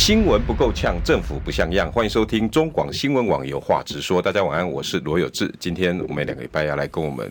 [0.00, 1.92] 新闻不够呛，政府不像样。
[1.92, 4.20] 欢迎收听中广新闻网有话直说。
[4.20, 5.54] 大家晚安，我是罗有志。
[5.60, 7.30] 今天我们两个礼拜要来跟我们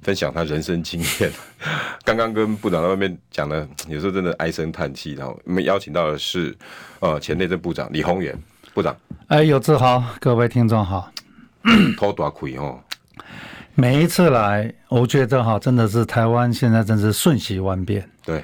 [0.00, 1.30] 分享他人生经验。
[2.04, 5.12] 刚刚跟部长在外面讲的，有时候真的唉声叹气。
[5.12, 6.52] 然后我们邀请到的是
[6.98, 8.36] 呃前内政部长李鸿源
[8.74, 8.94] 部长。
[9.28, 11.08] 哎，有志好，各位听众好。
[11.96, 12.80] 偷大亏哦。
[13.76, 18.10] 每一次来，我觉得哈，真的是台湾现在真是瞬息万变。
[18.24, 18.42] 对。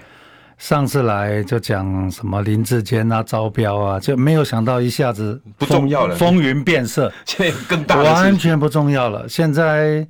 [0.59, 9.29] 上次来就讲什么林志坚啊招标啊，就没有想到一下子不重要了，风云变色， 现在更大，完全不重要了。
[9.29, 10.05] 现在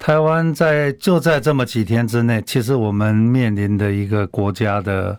[0.00, 5.16] 台湾在就在这么几天之内，其实我们面临的一个国家的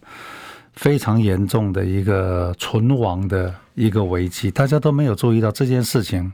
[0.73, 6.29] 非常严重的一个存亡的一个危机，大家都没有注意到这件事情，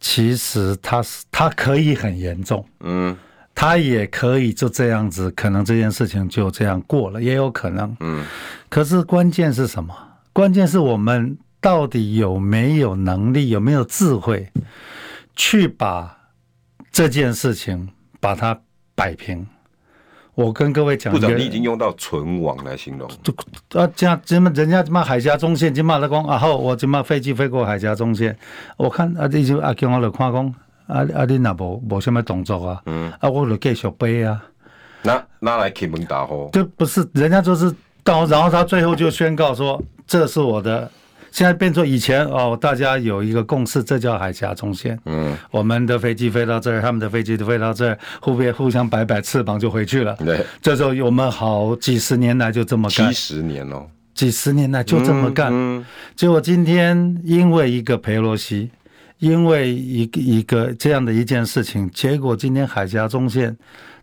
[0.00, 3.16] 其实它是它可以很严重，嗯。
[3.56, 7.96] 他也可以就这样子，可能这件事情就这样过了，也有可能。
[8.00, 8.22] 嗯，
[8.68, 9.96] 可是关键是什么？
[10.34, 14.46] 关键是我们到底有没有能力，有没有智慧，
[15.34, 16.18] 去把
[16.92, 17.88] 这件事情
[18.20, 18.60] 把它
[18.94, 19.46] 摆平。
[20.34, 23.08] 我跟各位讲，部长，你已经用到“存亡”来形容。
[23.72, 28.36] 啊，这样，这么人家这么海峡中线，这么的讲啊，后我这么飞机飞过海峡中线，
[28.76, 30.54] 我看啊，这就啊，跟我的看讲。
[30.86, 31.24] 啊啊！
[31.26, 32.82] 你那无无什么动作啊？
[32.86, 34.42] 嗯，啊，我就继续背啊。
[35.02, 36.50] 那那来开门打呼？
[36.52, 40.90] 就不是人家就是到，然后他最后就宣告说：“这是我的。”
[41.32, 44.98] 现在变作以前哦，大家有一个共识，这叫海峡中线。
[45.04, 50.16] 嗯，我们的飞机飞到这儿，他们的飞机都飞到这儿，互别互相摆摆翅膀就回去了。
[50.16, 53.08] 对，这时候我们好几十年来就这么干。
[53.08, 55.50] 几十年哦，几十年来就这么干。
[55.52, 58.70] 嗯，结果今天因为一个裴洛西。
[59.18, 63.56] 因为一个一个这样的一件事情，结果今天海峡中线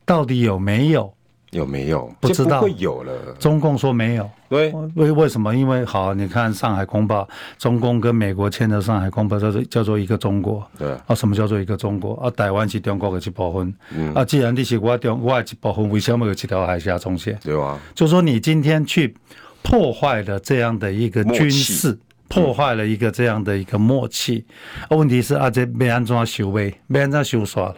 [0.05, 1.13] 到底有没有？
[1.51, 2.11] 有没有？
[2.19, 2.61] 不知道。
[2.61, 3.13] 会有了。
[3.37, 4.27] 中共说没有。
[4.49, 4.73] 对。
[4.95, 5.55] 为为什么？
[5.55, 7.21] 因为好，你看《上海公报》，
[7.59, 10.67] 中共跟美国签的《上海公报》叫做叫做一个中国。
[10.79, 10.91] 对。
[11.05, 12.15] 啊，什么叫做一个中国？
[12.15, 13.71] 啊，台湾是中国的一部分。
[13.95, 14.11] 嗯。
[14.15, 17.37] 啊，既然你是我中我的一部分，为什么有这条海峡中线？
[17.43, 17.79] 对啊。
[17.93, 19.13] 就说你今天去
[19.61, 21.95] 破坏了这样的一个军事。
[22.27, 24.45] 破坏了一个这样的一个默契，
[24.89, 26.79] 问题是啊，这没安怎修呗？
[26.87, 27.75] 没安怎修刷了？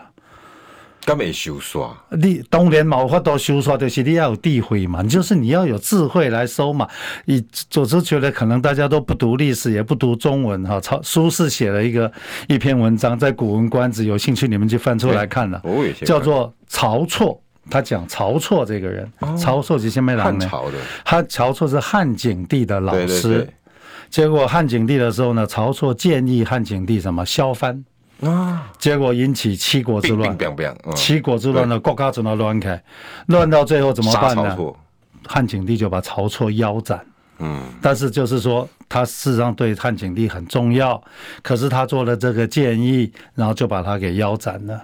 [1.05, 1.95] 干没修刷？
[2.17, 6.87] 你当然冇法度修刷，就是你要有智慧嘛，就是你要有智慧来收嘛。
[7.25, 7.39] 你
[7.69, 10.79] 总是觉得可能大家都不读历史，也不读中文哈。
[10.81, 12.11] 曹苏轼写了一个
[12.47, 15.61] 一篇文章，在《古文观止》，有兴趣你们就翻出来看了，
[16.05, 17.39] 叫做曹错。
[17.69, 20.49] 他讲曹错这个人，曹错是什么人呢？
[21.03, 23.47] 他曹错是汉景帝的老师。
[24.09, 27.83] 结果汉景帝的时候呢，曹错建议汉景帝什么削藩
[28.21, 28.71] 啊？
[28.77, 30.37] 结果引起七国之乱，
[30.95, 32.81] 七国之乱呢，国家怎么乱开？
[33.27, 34.57] 乱到最后怎么办呢？
[35.27, 37.05] 汉景帝就把曹错腰斩。
[37.39, 41.03] 嗯，但是就是说，他事实上对汉景帝很重要，
[41.41, 44.81] 可是他做了这个建议，然后就把他给腰斩了。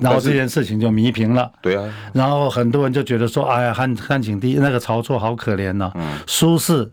[0.00, 1.48] 然后这件事情就弥平了。
[1.62, 1.94] 对啊。
[2.12, 5.92] 然后很多人就觉得说，哎呀，汉汉景帝那个曹错好可怜呢。
[5.94, 6.18] 嗯。
[6.26, 6.90] 苏轼。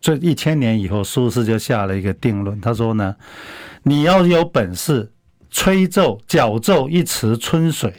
[0.00, 2.58] 这一千年以后，苏轼就下了一个定论。
[2.60, 3.14] 他说呢，
[3.82, 5.12] 你要有本事
[5.50, 7.92] 吹奏、搅奏一池春水，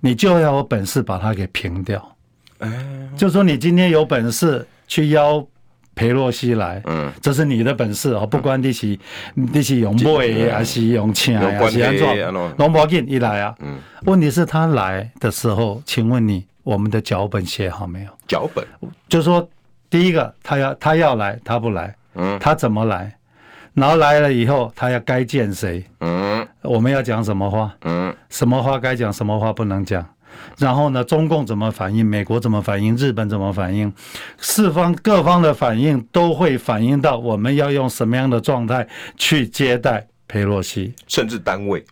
[0.00, 2.16] 你就要有本事把它给平掉。
[2.58, 2.70] 哎，
[3.16, 5.42] 就说你今天有本事去邀
[5.94, 8.98] 裴洛西来，嗯，这是你的本事哦，不管你是
[9.32, 18.10] 你是用买还是用请还是安怎，龙宝进一来啊，嗯，问题是他来的时候，请问你我们的脚本写好没有？
[18.26, 18.66] 脚本
[19.08, 19.48] 就说。
[19.90, 23.14] 第一个，他要他要来，他不来，嗯，他怎么来？
[23.74, 25.84] 然后来了以后，他要该见谁？
[26.00, 27.74] 嗯，我们要讲什么话？
[27.84, 30.04] 嗯，什么话该讲，什么话不能讲？
[30.58, 32.04] 然后呢，中共怎么反应？
[32.04, 32.96] 美国怎么反应？
[32.96, 33.92] 日本怎么反应？
[34.38, 38.86] 四方各方的反应都会反映到我们要用什么样的状态
[39.16, 41.84] 去接待佩洛西，甚至单位，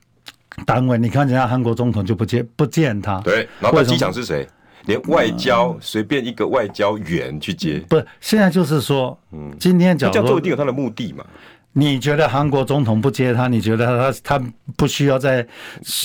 [0.65, 4.47] 单位，你看人家韩国总统就不见不见他，对，然后机长是谁？
[4.87, 11.25] 连外交随便一个外交员去接，不，现在就是说，嗯，今天讲，这样做一定有他的目的嘛？
[11.73, 14.45] 你觉得韩国总统不接他，你觉得他他
[14.77, 15.47] 不需要再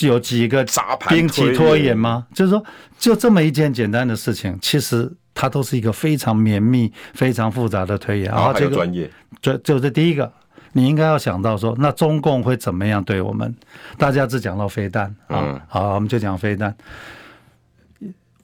[0.04, 0.66] 有几个
[1.07, 2.28] 兵棋拖延吗？
[2.33, 2.62] 就是说，
[3.00, 8.30] 就这么一件简单的事情，其实它都是一个非常绵密、非常复杂的推演。
[8.30, 9.10] 然后这个专业，
[9.42, 10.30] 这就是第一个。
[10.74, 13.54] 你应该要想到说，那中共会怎么样对我们？
[13.98, 16.74] 大家只讲到飞弹，嗯，好，我们就讲飞弹。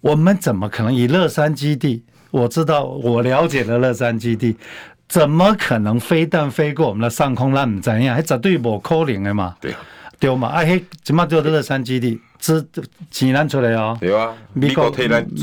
[0.02, 2.04] 我们怎么可能以乐山基地？
[2.32, 4.56] 我知道，我了解的乐山基地，
[5.08, 7.52] 怎么可能飞弹飞过我们的上空？
[7.52, 8.16] 那怎样？
[8.16, 9.56] 还绝对不可能的嘛？
[9.62, 9.74] 对，
[10.20, 10.50] 对嘛？
[10.50, 12.20] 哎嘿，怎么就乐山基地？
[12.38, 12.64] 这
[13.10, 13.98] 钱拿出来哦。
[14.00, 14.92] 对啊，美国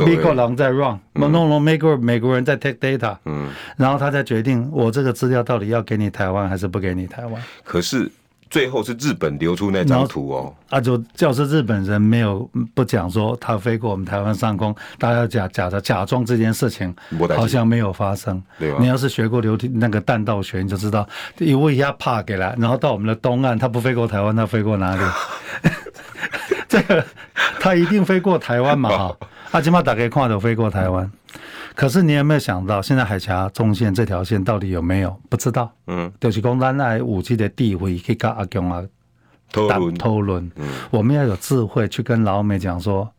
[0.06, 7.42] 美国人在 run，弄弄美国美国人在 take data，嗯，然后他再决定我这个资料到底要给你台湾还是不给你台湾。
[7.64, 8.10] 可是。
[8.50, 16.94] 最后是日本流出那张图哦，啊，就就是日本人没有不讲说他飞过我们台湾上空，大家假假的假装这件事情
[17.36, 18.40] 好像没有发生。
[18.78, 21.08] 你要是学过流体那个弹道学，你就知道，
[21.38, 25.02] 一位一下趴给来，然后到我们的东岸，他不飞过台湾，他飞过哪里？
[26.68, 27.04] 这个
[27.60, 28.88] 他一定飞过台湾嘛？
[28.90, 29.16] 哈，
[29.52, 31.10] 啊，起码打开看到飞过台湾。
[31.74, 35.20] 可是你有没有想到，现在海峡中线这条线到底有没有？
[35.28, 35.70] 不知道。
[35.86, 38.82] 嗯，就是讲咱来武器的地位可以跟阿共啊
[39.50, 40.50] 讨论讨论。
[40.56, 43.12] 嗯，我们要有智慧去跟老美讲说，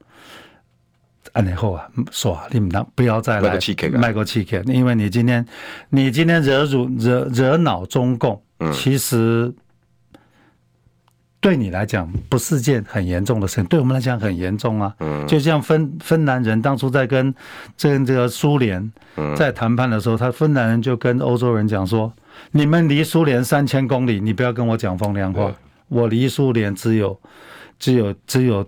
[1.34, 3.60] 安尼好啊，说你们当不要再来
[3.94, 5.46] 卖过气球，因为你今天
[5.90, 8.42] 你今天惹辱惹惹恼中共，
[8.74, 9.54] 其实。
[11.40, 14.94] 对你来讲不是件很严重的事情，对我们来讲很严重啊。
[15.00, 17.34] 嗯，就像芬芬兰人当初在跟
[17.78, 18.92] 这这个苏联
[19.36, 22.12] 在谈判的时候，他芬兰人就跟欧洲人讲说
[22.52, 25.54] ：“你们离苏联三千公里，你不要跟我讲风凉话，
[25.88, 27.20] 我离苏联只有。”
[27.78, 28.66] 只有只有，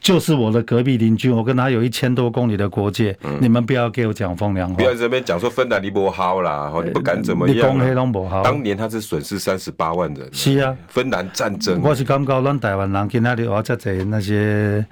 [0.00, 4.74] 就是我的隔壁邻居，我跟他有一千多公里的国界，嗯、你们不要给我讲风凉话。
[4.74, 7.56] 不要这边讲说芬兰你不好啦，你不敢怎么样。
[7.56, 8.42] 你讲黑龙不好。
[8.42, 10.28] 当年他是损失三十八万人。
[10.32, 11.80] 是啊，芬兰战争。
[11.82, 14.84] 我是感觉咱台湾人跟那里，我在这那些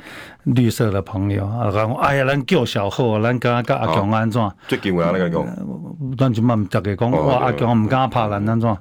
[0.44, 4.50] 绿色的朋友啊，讲哎呀，咱叫小贺，咱跟跟阿强安怎？
[4.68, 5.44] 最近我要那个讲，
[6.16, 8.76] 咱就慢大家讲，哇，阿强唔敢怕人安怎？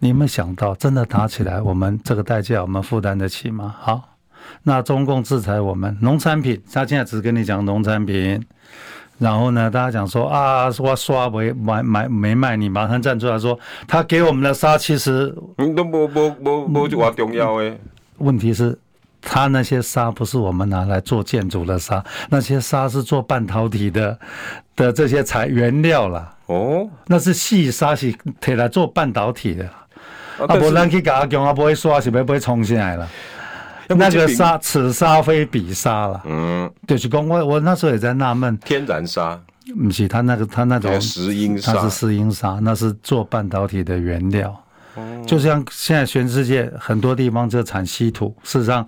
[0.00, 3.74] 你有没有想到，真的打起来，我们这个代价我们负担得起吗？
[3.78, 4.13] 好。
[4.64, 8.42] 那中共制裁我们农产品，他现在只跟你讲农产品，
[9.18, 15.28] 然后呢，大家讲说啊，我刷没买买没卖，你马上站出来说，他给我们的沙其实
[15.76, 17.78] 都不不不不就话重要诶。
[18.18, 18.78] 问题是，
[19.20, 24.18] 他那些沙不是我们拿来做建筑的沙，那些沙是做半导体的
[24.74, 26.34] 的这些材原料啦。
[26.46, 29.68] 哦，那是细沙是可来做半导体的。
[30.36, 33.08] 啊，不然去搞讲啊，不会刷是不不会冲进来了。
[33.88, 36.22] 那个沙，此沙非彼沙了。
[36.26, 39.40] 嗯，就是讲我我那时候也在纳闷，天然沙，
[39.82, 44.54] 不是他那个他那种石英沙，它是石英沙，那是做半导体的原料。
[44.94, 48.86] 哦，就像现在全世界很多地方就产稀土，事实上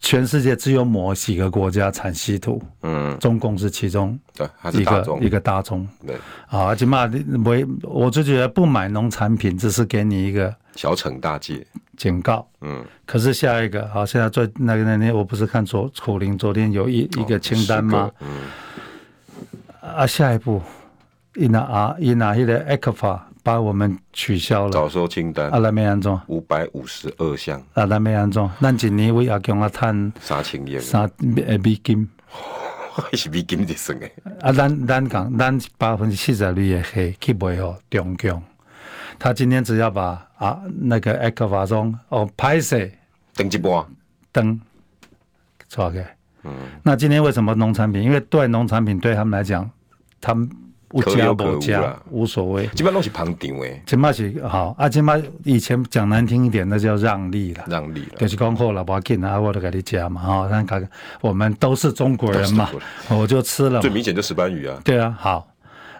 [0.00, 2.60] 全世界只有某几个国家产稀土。
[2.82, 4.18] 嗯，中共是其中
[4.72, 5.86] 一个一个大宗。
[6.06, 6.16] 对，
[6.48, 7.10] 啊，而且嘛
[7.44, 11.66] 我我就觉得不买农产品，只是给你一个小惩大戒。
[11.96, 18.10] 警告，嗯，可是下一个，好，现在最那个那天，我不是看左楚林昨天有一一个清单吗？
[18.20, 18.28] 嗯，
[19.80, 20.60] 啊，下一步，
[21.36, 31.02] 伊拿啊，伊拿迄个 ECFA 把我们取消了，早收清单，啊，来没安装，五百五十二项，啊，来没安装，咱今年为阿强啊趁三千亿，三
[31.46, 32.08] 呃美金，
[32.94, 38.42] 还 是美金的算诶，啊，咱咱讲，咱百分之七十二的黑去卖予中共。
[39.22, 42.76] 他今天只要把啊那个埃克法中哦拍摄
[43.36, 43.84] 登记不？
[44.32, 44.60] 登，
[45.68, 46.04] 错开。
[46.42, 46.52] 嗯，
[46.82, 48.02] 那今天为什么农产品？
[48.02, 49.70] 因为对农产品对他们来讲，
[50.20, 50.50] 他们
[50.90, 52.66] 无加不加无所谓。
[52.74, 54.88] 基本上都是旁听诶，起码是好啊。
[54.88, 55.14] 起码
[55.44, 57.64] 以前讲难听一点，那叫让利了。
[57.68, 60.20] 让利了，就是讲好了，不要紧啊，我都给你加嘛。
[60.20, 62.68] 哈，咱看看，我们都是中国人嘛，
[63.08, 63.80] 我就吃了。
[63.80, 64.80] 最明显就石斑鱼啊。
[64.82, 65.46] 对啊，好。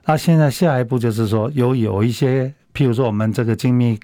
[0.06, 2.52] 那现在下一步就是说，有有一些。
[2.74, 3.98] 譬如说，我们这个精密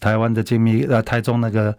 [0.00, 1.76] 台湾的精密呃，台中那个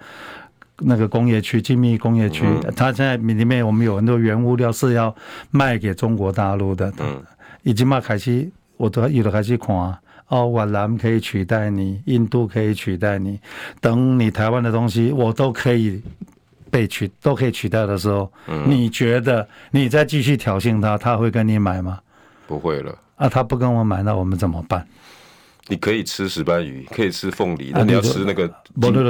[0.77, 5.13] 那个工业区精密工业区，它现在里面我们有很多原物料是要
[5.51, 6.91] 卖给中国大陆的。
[6.99, 7.21] 嗯，
[7.63, 9.75] 已经嘛开始，我都有的开始看
[10.29, 13.39] 哦，越南可以取代你，印度可以取代你，
[13.81, 16.01] 等你台湾的东西我都可以
[16.71, 21.99] 被取，都可以取代的时候，嗯你觉得你再继续挑衅他，他会跟你买吗？
[22.47, 22.97] 不会了。
[23.15, 24.87] 啊，他不跟我买，那我们怎么办？
[25.69, 28.45] 你可以吃石斑鱼，可以吃凤梨，那你要吃那个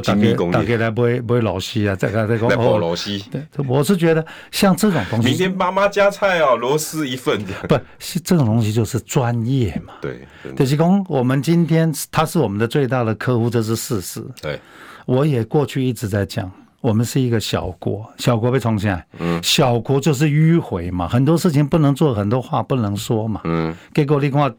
[0.02, 0.54] 精密工业。
[0.54, 3.26] 打开来不会不会老西啊，再看再讲哦，老西。
[3.32, 7.44] 对，我是觉得像这种东西，明天妈妈加菜哦，螺丝一份。
[7.68, 9.96] 不，是这种东西就是专业嘛。
[10.00, 14.24] 对，就是讲我们今天他是我们的最大的客户，这是事实。
[14.40, 14.60] 对，
[15.08, 24.56] 我也过去一直在讲，我们是一个小国，小国被冲起来，嗯，小国就是迂回嘛，很多事情不能做，很多话不能说嘛，嗯，结果你看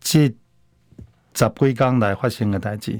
[0.00, 0.32] 这。
[1.36, 2.98] 十几天来发生的代志，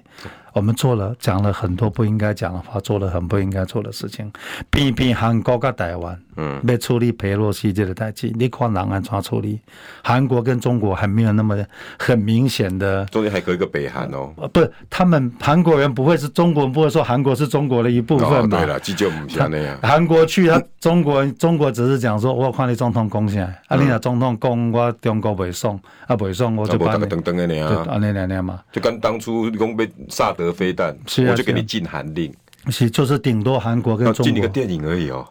[0.57, 4.33] 我们做了讲了很多不应该讲的话，做了很不应该做的事情。
[4.71, 9.61] 偏偏韩国跟台湾，嗯，要处理裴洛西这个代际，你看人安怎处理？
[10.03, 11.63] 韩国跟中国还没有那么
[11.99, 14.33] 很明显的，中间还隔一个北韩哦。
[14.51, 18.57] 不是，他们韩国人不会是中国人，不会说韩国是中国的一部分嘛？
[18.57, 19.79] 哦、对了，这就不像那样。
[19.83, 30.97] 韩国去他中国人，中国只是讲说，我看你总统讲啥，啊，你那总统讲我中国不爽，啊不爽，我就把你等等的呀，啊那那那嘛，就跟当初你讲被萨德飞弹，
[31.29, 32.33] 我就给你禁韩令，
[32.69, 35.27] 是就是顶多韩国跟中国禁你个电影而已哦。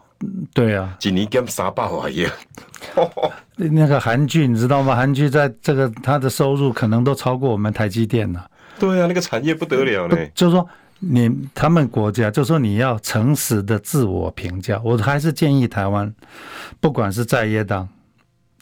[0.53, 2.31] 对啊，几年跟三百万一样。
[3.57, 4.95] 那个韩剧你知道吗？
[4.95, 8.49] 韩剧在这个它的收入可能都超过我们台积电了。
[8.79, 10.31] 对啊，那个产业不得了嘞。
[10.33, 10.67] 就是说
[10.99, 14.81] 你他们国家，就是说你要诚实的自我评价。
[14.83, 16.11] 我还是建议台湾，
[16.79, 17.87] 不管是在野党、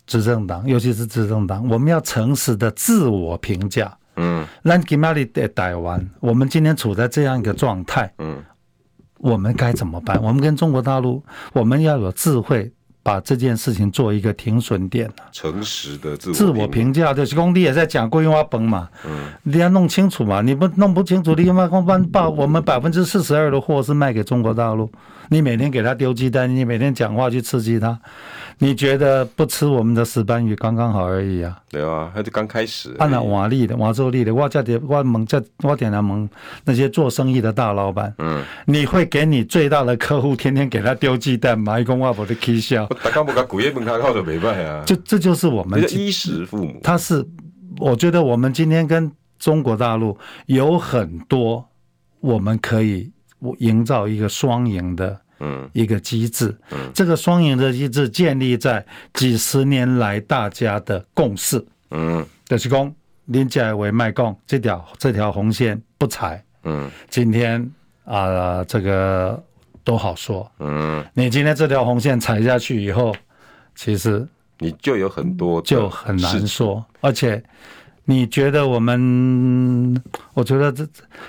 [0.07, 3.95] 执政党，尤其是执政党，我们要诚实的自我评价。
[4.15, 8.13] 嗯，那给马里的台湾，我们今天处在这样一个状态。
[8.17, 8.43] 嗯。
[9.19, 10.21] 我们该怎么办？
[10.21, 12.69] 我们跟中国大陆，我们要有智慧，
[13.01, 15.09] 把这件事情做一个停损点。
[15.31, 24.91] 诚实的自我自我评价，就是工地也在讲桂花崩嘛，嗯，你要弄清楚嘛，你不弄不清楚，你他妈光把我们百分之四十二的货是卖给中国大陆，
[25.29, 27.97] 你每天给他丢鸡蛋，你每天讲话去刺激他。
[28.59, 31.59] 你觉得不吃我们的石斑鱼刚刚好而已啊？
[31.69, 32.95] 对啊，他就刚开始。
[32.99, 36.29] 按照瓦力的、瓦州力的，我叫点我蒙叫我点来蒙
[36.63, 38.13] 那些做生意的大老板。
[38.19, 41.79] 嗯，你会给你最大的客户天天给他丢鸡蛋吗？
[41.79, 42.85] 一公外婆的起笑。
[43.03, 44.83] 大家不搞古业门他靠的没办啊。
[44.85, 46.79] 就这就是我们衣食父母。
[46.83, 47.25] 他是，
[47.79, 51.67] 我觉得我们今天跟中国大陆有很多，
[52.21, 53.11] 我们可以
[53.57, 55.19] 营造一个双赢的。
[55.43, 62.89] 嗯，一个机制，嗯，这个双赢的机制建立在几十年来大家的共识，嗯，就是讲，
[63.25, 67.61] 林家为卖共这条这条红线不踩，嗯，今天
[68.05, 69.43] 啊、呃，这个
[69.83, 73.13] 都好说，嗯，你今天这条红线踩下去以后，
[73.75, 74.25] 其实
[74.59, 77.43] 你就有很多就很难说，而且。
[78.05, 80.01] 你觉得我们？
[80.33, 80.85] 我觉得这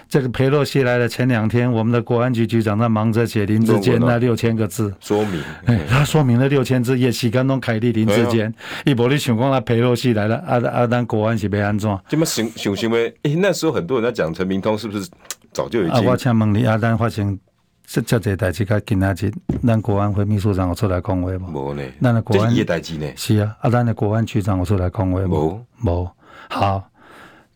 [0.08, 5.40] 这个裴洛西来的前两天，我们的国安局局长在忙着写林志坚那六千个字说明。
[5.66, 8.52] 哎，他说明了六千字，也是刚刚凯利林志坚。
[8.84, 11.96] 一波你想讲他裴洛西来了，阿阿丹国安是被安怎。
[12.08, 13.14] 这么想想行为？
[13.22, 15.08] 哎，那时候很多人在讲陈明通是不是
[15.52, 15.92] 早就已经？
[15.92, 17.38] 啊，我请问你，阿丹发生
[17.86, 19.32] 这这这代志，跟今仔日，
[19.64, 21.48] 咱国安会秘书长有出来讲话吗？
[21.52, 21.82] 无呢。
[22.02, 23.06] 咱的国安这代志呢？
[23.14, 25.28] 是啊，阿丹的国安局长有出来讲话吗？
[25.28, 26.08] 无无。
[26.48, 26.90] 好，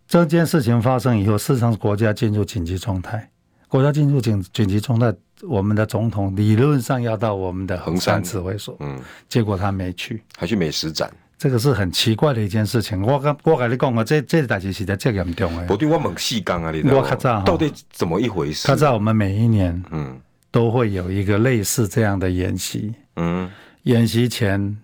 [0.07, 3.31] 这件事情发生以后，事实上国家进入紧急状态。
[3.69, 13.03] 国家进入紧紧急状态，我们的总统理论上要到我们的衡山指挥所，嗯，结果他没去，还去美食展，这个是很奇怪的一件事情。
[13.03, 15.67] 我跟我跟你讲啊，这这代志是在这严重的。
[15.67, 18.67] 不对，我猛细讲啊，你我看到到底怎么一回事？
[18.67, 20.19] 他在我们每一年，嗯，
[20.51, 23.51] 都会有一个类似这样的演习，嗯，
[23.83, 24.79] 演习前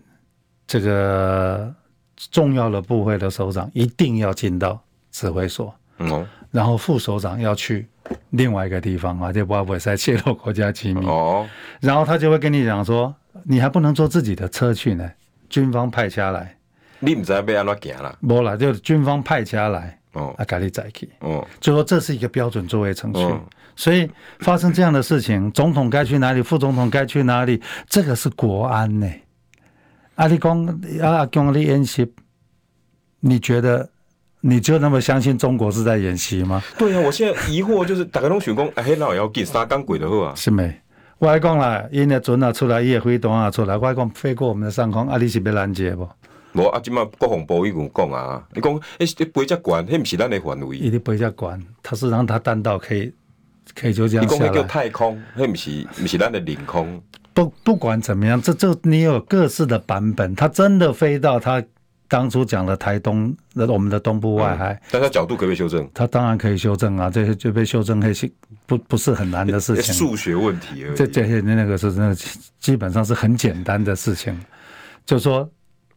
[0.66, 1.74] 这个。
[2.30, 7.86] 重要的部会的首长一定要进到指挥所，嗯，然后副首长要去
[8.30, 11.06] 另外一个地方啊，就不会再泄露国家机密。
[11.06, 11.46] 哦。
[11.80, 13.14] 然后他就会跟你讲说，
[13.44, 15.10] 你还不能坐自己的车去呢，
[15.48, 16.56] 军方派车来，
[17.00, 21.08] 你不知道要安怎行了，没了，就军方派车来哦，啊，赶紧载去。
[21.20, 23.34] 哦，就说这是一个标准作业程序，
[23.76, 29.06] 所以发生这样的事情，总统该去哪里，副总统该去哪里，这个是国安呢。
[30.16, 32.06] 阿里讲阿讲的演习，
[33.20, 33.88] 你觉得
[34.40, 36.62] 你就那么相信中国是在演习吗？
[36.78, 40.34] 对呀、啊，我现在疑惑就是大家拢想讲，哎，那也要给三刚轨的好啊？
[40.36, 40.80] 是没？
[41.18, 46.08] 我来讲啦，因的船啊出来，伊的飞弹啊出来，我来讲飞过我们的上空，阿里是要拦截不？
[46.52, 50.76] 无啊，今嘛国防部伊有讲啊，你讲哎，你飞这管，那不是咱的范围。
[50.76, 53.12] 伊的飞这管，他是让他弹道可以
[53.74, 54.24] 可以就这样。
[54.24, 57.02] 你讲叫太空，那不是不是咱的领空。
[57.34, 60.34] 不不管怎么样，这这你有各式的版本。
[60.36, 61.62] 他真的飞到他
[62.06, 65.90] 当初讲的台东，那我们的东部外海，嗯、但他角度可不可以修正？
[65.92, 68.32] 他当然可以修正啊，这些就被修正，可以
[68.66, 69.92] 不不是很难的事情。
[69.92, 70.96] 数学问题而已。
[70.96, 72.16] 这这些那个是那个
[72.60, 74.38] 基本上是很简单的事情。
[75.04, 75.50] 就说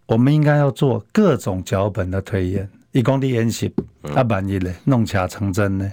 [0.08, 3.72] 我们应该要做各种脚本的推演，一公里演习，
[4.16, 5.90] 啊，万一嘞弄巧成真呢？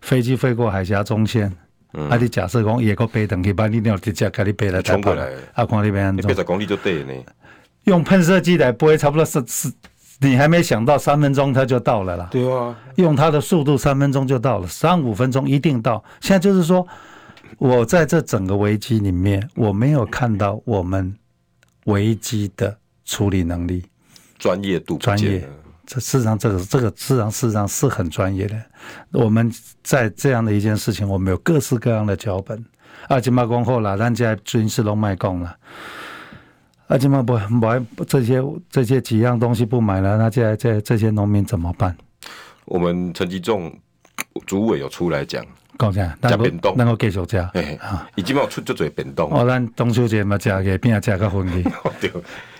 [0.00, 1.50] 飞机飞过海峡中线。
[1.94, 2.16] 嗯、啊！
[2.20, 6.26] 你假设讲也个飞等去，把你鸟直接给你飞来冲过来，啊，看你边安怎？
[6.26, 7.12] 八十公里就对呢。
[7.84, 9.72] 用喷射机来飞，差不多是是，
[10.20, 12.28] 你还没想到三分钟它就到了啦。
[12.30, 16.02] 对啊，用它的速度三分钟就到了，三五分钟一定到。
[16.20, 16.86] 现在就是说，
[17.58, 21.14] 我在这整个危机里面，我没有看到我们
[21.84, 23.84] 危机的处理能力、
[24.38, 25.46] 专业度、专业
[25.94, 28.60] 这事实上，这个这个事实上事实上是很专业的。
[29.12, 29.48] 我们
[29.84, 32.64] 在这样的一件事情，我们有各式各样的脚本。
[33.06, 35.56] 啊，今嘛讲好了，咱家军事都卖讲了。
[36.88, 41.96] 啊，今嘛不买这些这些几样东西不买了，那这这这些农民怎么办？
[42.64, 43.72] 我们陈吉仲
[44.46, 45.44] 主委有出来讲，
[45.78, 46.18] 讲啥？
[46.22, 47.48] 加变动，能够继续加。
[47.54, 47.78] 哎，
[48.16, 49.30] 已经冇出这嘴变动。
[49.30, 51.62] 哦，咱中秋节嘛，加个饼，加个粉去。
[52.00, 52.10] 对，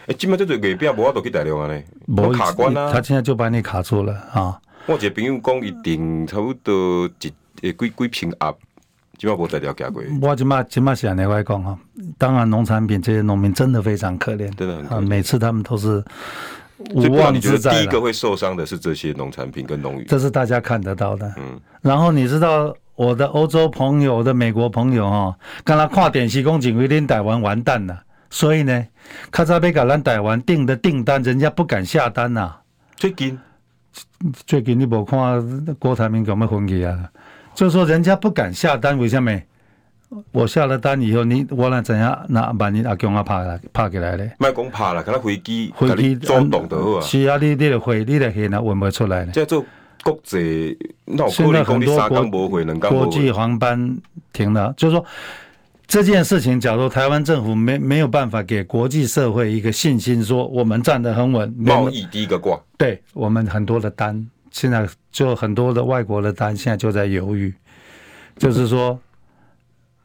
[0.07, 2.93] 哎，今麦这嘴月饼，无法度去大陆啊呢，无卡关啊。
[2.93, 4.61] 他现在就把你卡住了啊！
[4.87, 7.33] 我一个朋友讲，一定差不多一
[7.63, 8.55] 诶几几平鸭，
[9.17, 10.03] 今麦无在了解过。
[10.21, 11.79] 我今麦今麦是安尼来讲哈，
[12.19, 15.01] 当然农产品这些农民真的非常可怜，真的很可怜。
[15.01, 16.05] 每次他们都是。
[16.93, 17.71] 无妄之灾。
[17.71, 21.33] 第一个会受伤的是这些农产品跟农渔，这是大家看得到的。
[21.39, 28.03] 嗯，然后你知道我的欧洲朋友、我的美国朋友哈，刚才看电视讲警卫令台湾完蛋了，
[28.35, 28.85] 所以呢，
[29.31, 32.53] 卡扎贝卡兰台湾订的订单，人家不敢下单呐。
[32.97, 33.39] 最近，
[34.45, 37.09] 最近你无看郭台铭有没有分歧啊？
[37.55, 39.41] 就是说人家不敢下单，为什么？
[40.33, 42.27] 我下了单以后，你我那怎样？
[42.29, 44.35] 那把你阿公阿拍来拍起来咧？
[44.41, 47.01] 卖讲拍啦，可能飞机飞机撞动的好啊。
[47.03, 49.31] 是啊，你你的飞，你的现在运不出来呢。
[49.31, 49.65] 叫做
[50.03, 50.77] 国际，
[51.29, 53.97] 现在很多国国际航班
[54.33, 55.05] 停了，就是说
[55.95, 62.61] 这件事情，假如台湾政府没没有办法给国际社会一个信心，说我们站得很稳，贸易第一个挂。
[62.77, 67.55] 对我们很多的单，现在就很多的外国的单，现在就在犹豫，
[68.37, 68.99] 就是说。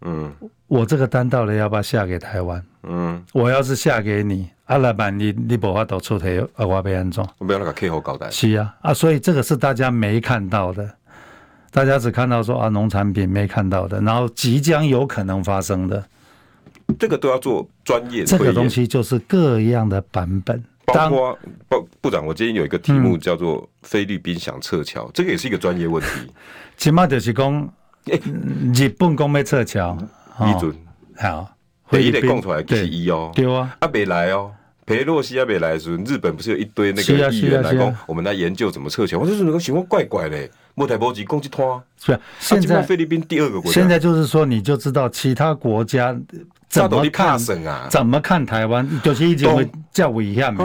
[0.02, 0.32] 嗯，
[0.68, 2.64] 我这个单到了，要不要下给台湾？
[2.84, 8.30] 嗯，我要是下给你，阿老板，你你无法度出题，啊，我被安装，我不要那个客户交代。
[8.30, 10.90] 是啊，啊，所以这个是大家没看到的，
[11.72, 16.04] 大家只看到说啊，农产品没看到的，然后即将有可能发生的，
[16.98, 18.24] 这个都要做专业。
[18.24, 26.10] 这个东西就是各样的版本，包括部部长，我今天有一个题目叫做菲律宾想撤侨，嗯，这个也是一个专业问题。
[26.78, 27.70] 起码就是讲。
[28.06, 28.20] 欸、
[28.74, 29.94] 日本讲要撤侨，
[30.40, 30.74] 批准。
[31.18, 31.48] 好，
[31.92, 34.50] 第一得供出来是一哦，对啊，啊没来哦，
[34.86, 40.50] 裴洛西阿北来的时候，日本不是有一堆那个议员来讲，我们来研究怎么撤侨，我就是那个情况怪怪的，
[40.80, 46.18] 莫台波及攻击拖，是啊，现在菲律宾第二个国家，现在就是说你就知道其他国家
[46.70, 47.38] 怎么看
[47.68, 50.64] 啊，怎么看台湾，就是已经会较危险的，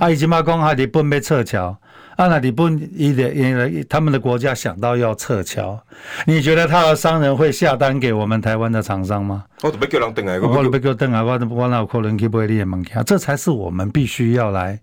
[0.00, 1.78] 啊，已经嘛讲哈，日本要撤侨。
[2.16, 5.78] 啊，那你不一点，因为他们的国家想到要撤侨，
[6.26, 9.44] 你觉得他的商人会下单给我们台湾的厂商吗？
[9.62, 13.04] 我都不叫人等啊，我都不叫等啊，我我哪有可能去买你的物件？
[13.04, 14.76] 这才是我们必须要来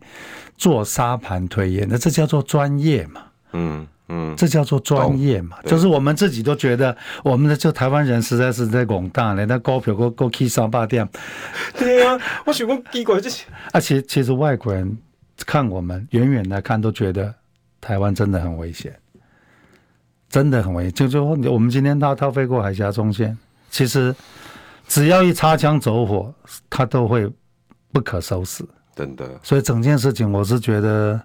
[0.56, 3.22] 做沙盘推演的，这叫做专业嘛。
[3.52, 11.08] 嗯嗯，这叫做专业嘛，就是我们自己都觉得我们的就台湾人实在是在广大嘞，那股票够够起三八点。
[11.78, 13.46] 对啊，我想讲奇怪这些。
[13.74, 14.98] 啊，其其实外国人。
[15.46, 17.32] 看我们远远来看都觉得
[17.82, 18.98] 台湾真的很危险，
[20.30, 20.94] 真的很危险。
[20.94, 23.38] 就说我们今天他他飞过海峡中线，
[23.70, 24.16] 其实
[24.88, 26.34] 只要一擦枪走火，
[26.70, 27.30] 他都会
[27.92, 28.66] 不可收拾。
[28.96, 31.22] 真的，所以整件事情我是觉得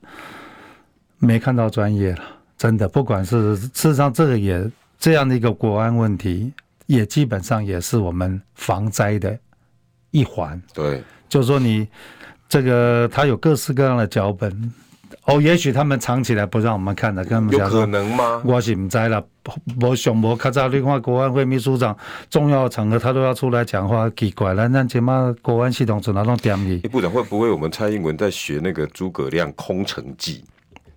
[1.19, 2.23] 没看到专业了，
[2.61, 2.87] 真的。
[2.87, 6.53] 不管是事实上这个也这样的一个国安问题，
[6.85, 9.35] 也基本上也是我们防灾的
[10.11, 10.61] 一环。
[10.75, 11.89] 对，就是说你。
[12.51, 14.73] 这个他有各式各样的脚本，
[15.27, 18.43] 哦，也许他们藏起来不让我们看的，跟他们讲有可能吗？
[18.45, 19.25] 我是不知了，
[19.81, 21.97] 我想我看到另外国安会秘书长
[22.29, 26.79] 重要场合他都要出来讲话，奇怪了，那起码国安系统怎么弄点你？
[26.89, 30.43] 部长会不会我们蔡英文在学那个诸葛亮空城计，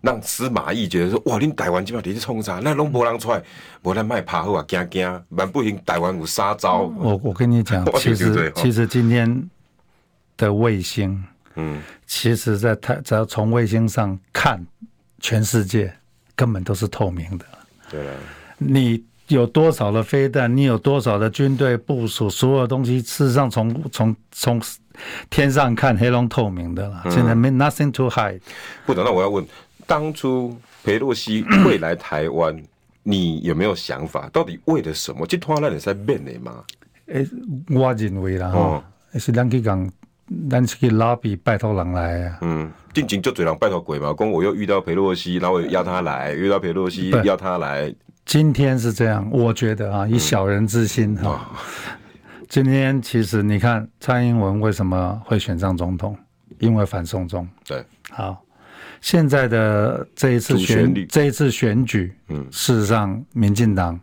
[0.03, 2.59] 让司马懿觉得说哇，你台湾起码你是冲啥？
[2.61, 3.41] 那拢没人出来，
[3.83, 6.81] 无咱卖怕好啊，惊惊，蛮不行，台湾有杀招。
[6.97, 9.49] 我我跟你讲， 其实其实今天
[10.35, 11.23] 的卫星。
[11.55, 14.65] 嗯，其实，在太只要从卫星上看，
[15.21, 15.93] 全世界
[16.35, 17.45] 根本都是透明的。
[17.89, 18.05] 对，
[18.57, 24.61] 你有多少的飞弹，你有多少的军队部署，所有东西，事实上从从从
[25.29, 27.03] 天上看，黑龙透明的了。
[27.09, 28.41] 现在没 nothing to hide。
[28.85, 29.45] 部长，那我要问，
[29.85, 32.55] 当初裴洛西 会来台湾，
[33.03, 34.29] 你有没有想法？
[34.33, 35.25] 到底为了什么？
[35.25, 36.63] 这拖拉你在变的吗？
[37.07, 37.27] 诶，
[37.69, 38.83] 我认为啦，哈，
[39.19, 39.89] 是两去讲。
[40.49, 42.37] 咱去拉比拜托人来啊！
[42.41, 47.93] 嗯，近前就嘴人拜托鬼嘛，讲我又遇到裴洛西，然后我邀他来，遇到裴洛西邀他来。
[48.25, 51.97] 今天是这样，我觉得啊，以小人之心哈、嗯。
[52.47, 56.17] 今天其实你看蔡英文为什么会选上总统？
[56.59, 57.47] 因为反送中。
[57.67, 58.41] 对，好，
[59.03, 63.99] 现在的这一次选这一次选举，嗯，事实上民进党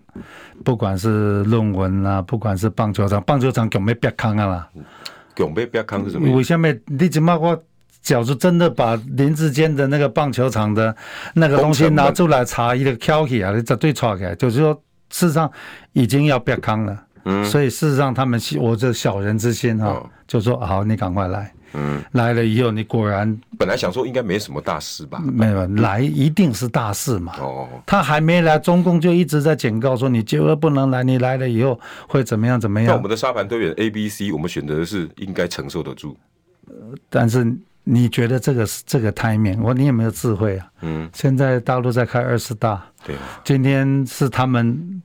[0.62, 4.68] 不管是论文啊，不管是棒球场，棒球场有没有别康啊啦？
[5.36, 6.36] 永别别康是什么？
[6.36, 7.58] 为什么你怎么我
[8.02, 10.94] 假如真的把林志坚的那个棒球场的
[11.32, 14.74] 那个东西拿出来查一个挑起啊，绝对错开，就是说
[15.08, 15.50] 事实上
[15.94, 17.02] 已经要变康了。
[17.24, 21.50] 嗯，所以事实上他们我这小人之心哈、哦，就说好，你赶快来。
[21.72, 25.20] 嗯，来了以后，你果然本来想说应该没什么大事吧？
[25.20, 27.35] 没有，来一定是大事嘛。
[27.38, 31.78] 哦，他还没来，中共就一直在警告说你绝对不能来，你来了以后
[32.09, 32.88] 会怎么样怎么样？
[32.88, 36.16] 那我们的沙盘推演 A、B、C，我们选择的是应该承受得住。
[37.09, 37.46] 但是
[37.85, 40.66] 你觉得这个是这个 timing，我你有没有智慧啊？
[40.83, 45.02] 嗯，现在大陆在开二十大，对，今天是他们。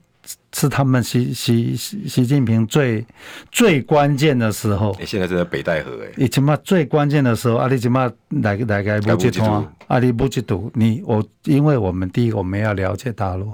[0.52, 3.04] 是他们习习习习近平最
[3.50, 4.96] 最关键的时候。
[4.98, 6.12] 你现在正在北戴河哎。
[6.16, 13.52] 你起码最关键的时候，阿里起码来来个不接通，阿里不接堵你我，因为我们第一个我们要了解大陆，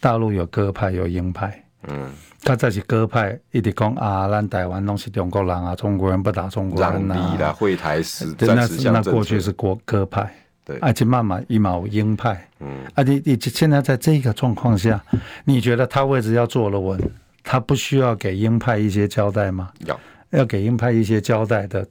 [0.00, 2.10] 大陆有鸽派有鹰派，嗯，
[2.42, 10.32] 他这是鸽派，一直讲啊，咱台湾拢是中国人啊，中国人不打中国人啊，会台时，那那过去是国鸽派。
[10.64, 15.02] 对，而且慢慢一毛鹰派，嗯，啊，你你现在在这个状况下，
[15.44, 16.98] 你觉得他位置要坐了稳，
[17.42, 19.70] 他不需要给鹰派一些交代吗？
[19.86, 20.00] 要，
[20.30, 21.86] 要给鹰派一些交代的，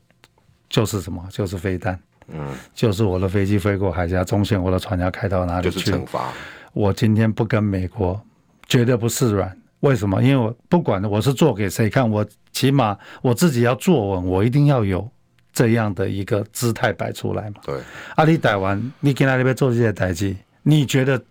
[0.70, 1.24] 就是什么？
[1.30, 5.80] 就是飞弹，嗯，就是我的飞机飞过海峡中线，我的船要开到哪里去？
[5.80, 6.34] 就是惩罚。
[6.74, 8.20] 我今天不跟美国，
[8.68, 9.56] 绝对不示软。
[9.82, 10.24] 为什么？
[10.24, 15.08] 因为我不管我是做给谁看，我起码我自己要坐稳，我一定要有。
[15.54, 17.62] 这样的一个姿态摆出来嘛？
[17.64, 17.80] 对，
[18.16, 21.22] 阿里台湾，你跟他那边做这些代志，你觉得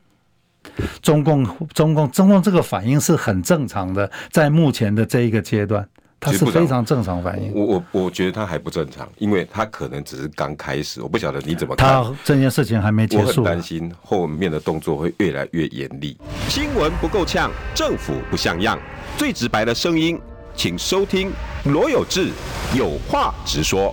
[1.03, 4.09] 中共、中共、中共这个反应是很正常的？
[4.31, 5.87] 在目前的这一个阶段，
[6.21, 7.53] 他是非常正常反应。
[7.53, 11.03] 我我我觉得他还不正常，因为他可能只是刚开始。
[11.03, 11.89] 我不晓得你怎么看？
[11.89, 16.17] 他这件事情还没结束，我很担心后面的动作会越来越严厉。
[16.49, 18.79] 新闻不够呛，政府不像样，
[19.19, 20.17] 最直白的声音，
[20.55, 21.33] 请收听
[21.65, 22.31] 罗有志
[22.73, 23.93] 有话直说。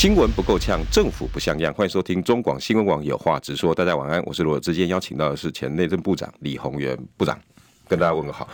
[0.00, 1.74] 新闻不够呛，政府不像样。
[1.74, 3.74] 欢迎收听中广新闻网有话直说。
[3.74, 4.72] 大家晚安，我是罗有志。
[4.72, 7.38] 坚邀请到的是前内政部长李鸿源部长，
[7.86, 8.48] 跟大家问个好。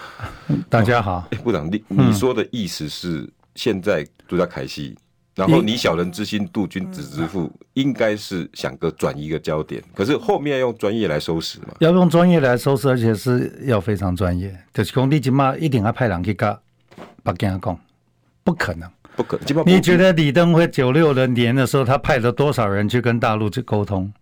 [0.68, 4.98] 大家好，哦、 部长，你你说的意思是现在都在开戏，
[5.36, 11.68] 然后你小人之心度君子之腹，应该是想个转移一个焦点，可是后面要用专业来收拾嘛？
[11.78, 14.52] 要用专业来收拾，而且是要非常专业。
[14.74, 16.58] 就是工地起码一定要派人去跟
[17.22, 17.78] 北京讲，
[18.42, 18.90] 不可能。
[19.16, 19.66] 不可能。
[19.66, 24.12] 你觉得李登辉九六的年的时候，他派了多少人去跟大陆去沟通？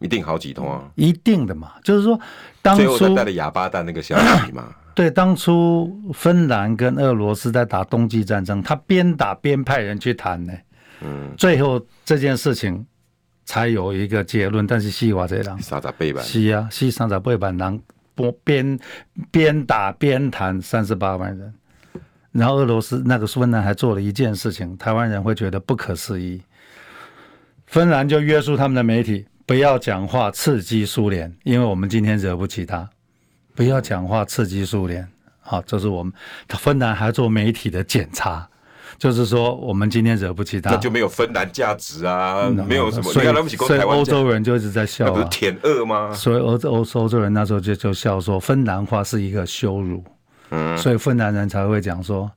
[0.00, 0.82] 一定好几通啊！
[0.96, 2.20] 一定的嘛，就是说，
[2.60, 4.68] 当初最后带了哑巴蛋那个消息嘛。
[4.94, 10.52] 对，当初芬兰跟俄罗斯在打冬季战争，他边打边派人去谈呢。
[11.00, 12.84] 嗯，最后这件事情
[13.46, 14.66] 才有一个结论。
[14.66, 17.80] 但是西瓦这样，三十八万，是啊，西三十八万人
[18.44, 18.78] 边
[19.30, 21.54] 边打边谈，三十八万人。
[22.34, 26.42] 然后俄罗斯那个芬兰还做了一件事情，台湾人会觉得不可思议。
[27.64, 32.90] 芬兰就约束他们的媒体不要讲话刺激苏联，因为我们今天惹不起他，
[33.54, 35.06] 不要讲话刺激苏联。
[35.40, 36.12] 好，这是我们。
[36.48, 38.48] 芬兰还做媒体的检查，
[38.98, 43.12] 就是说我们今天惹不起他，那就没有芬兰价值啊，没有什么。
[43.12, 46.12] 所以，所以欧洲人就一直在笑啊，不是舔俄吗？
[46.12, 50.02] 所以欧欧欧洲人那时候就就笑说，芬兰话是一个羞辱。
[50.50, 52.30] 嗯，所以芬兰人才会讲说，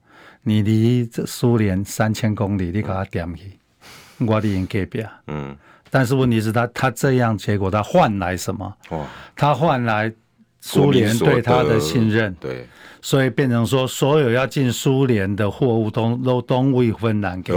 [0.44, 3.60] 你离这苏联三千公里，你给他点去，
[4.26, 5.06] 我的人隔壁。
[5.28, 5.56] 嗯，
[5.90, 8.76] 但是问题是他他这样结果他换来什么？
[8.90, 10.12] 哦，他换来
[10.62, 12.36] 苏联对他的信任。
[12.40, 12.68] 对，
[13.02, 17.54] 所以变成说，所有要进苏联的货物都都都为芬兰给。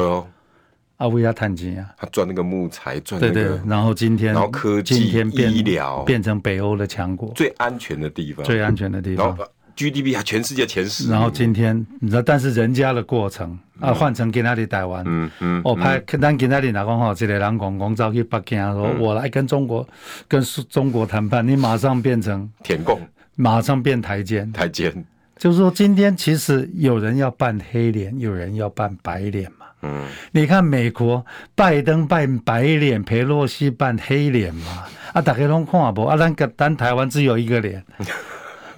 [0.97, 3.33] 啊，为他探金啊，他赚那个木材，赚那个。
[3.33, 9.35] 对对，然后今天，然后科技、今天变医疗变成北欧的强国，最安全的地方，最安全的地方。
[9.81, 19.89] GDP 还全世界前十，然后今天你知道，但是人家的过程啊，换成给那里台湾，嗯嗯，我拍咱给那里哪讲好，这个人讲讲走去北京说，我来跟中国
[20.29, 23.01] 跟中国谈判，你马上变成舔共，
[23.37, 24.93] 马上变台奸，台奸，
[25.39, 37.83] 就是说今天其实有人要扮黑脸，有人要扮白脸嘛，嗯，你看美国拜登扮白脸，裴洛西扮黑脸嘛，啊，大家拢看不，啊，咱个咱台湾只有一个脸。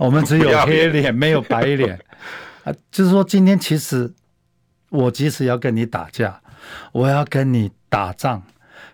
[0.02, 1.96] 我们只有黑脸，没有白脸
[2.64, 2.74] 啊！
[2.90, 4.12] 就是说，今天其实
[4.90, 6.40] 我即使要跟你打架，
[6.90, 8.42] 我要跟你打仗，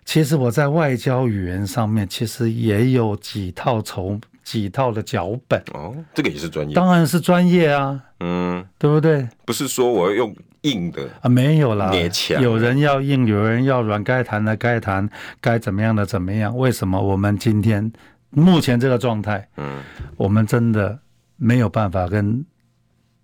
[0.05, 5.97] 其实我在外交语言上面其实也有几套筹几套的脚本哦。
[6.13, 9.27] 这个也是专业，当然是专业啊，嗯，对不对？
[9.47, 11.91] 不是说我要用硬的啊，没有啦，
[12.39, 15.09] 有人要硬，有人要软，该谈的该谈，
[15.41, 16.55] 该怎么样的怎么样？
[16.55, 17.91] 为什么我们今天？
[18.31, 19.83] 目前这个状态，嗯，
[20.17, 20.99] 我们真的
[21.37, 22.45] 没有办法跟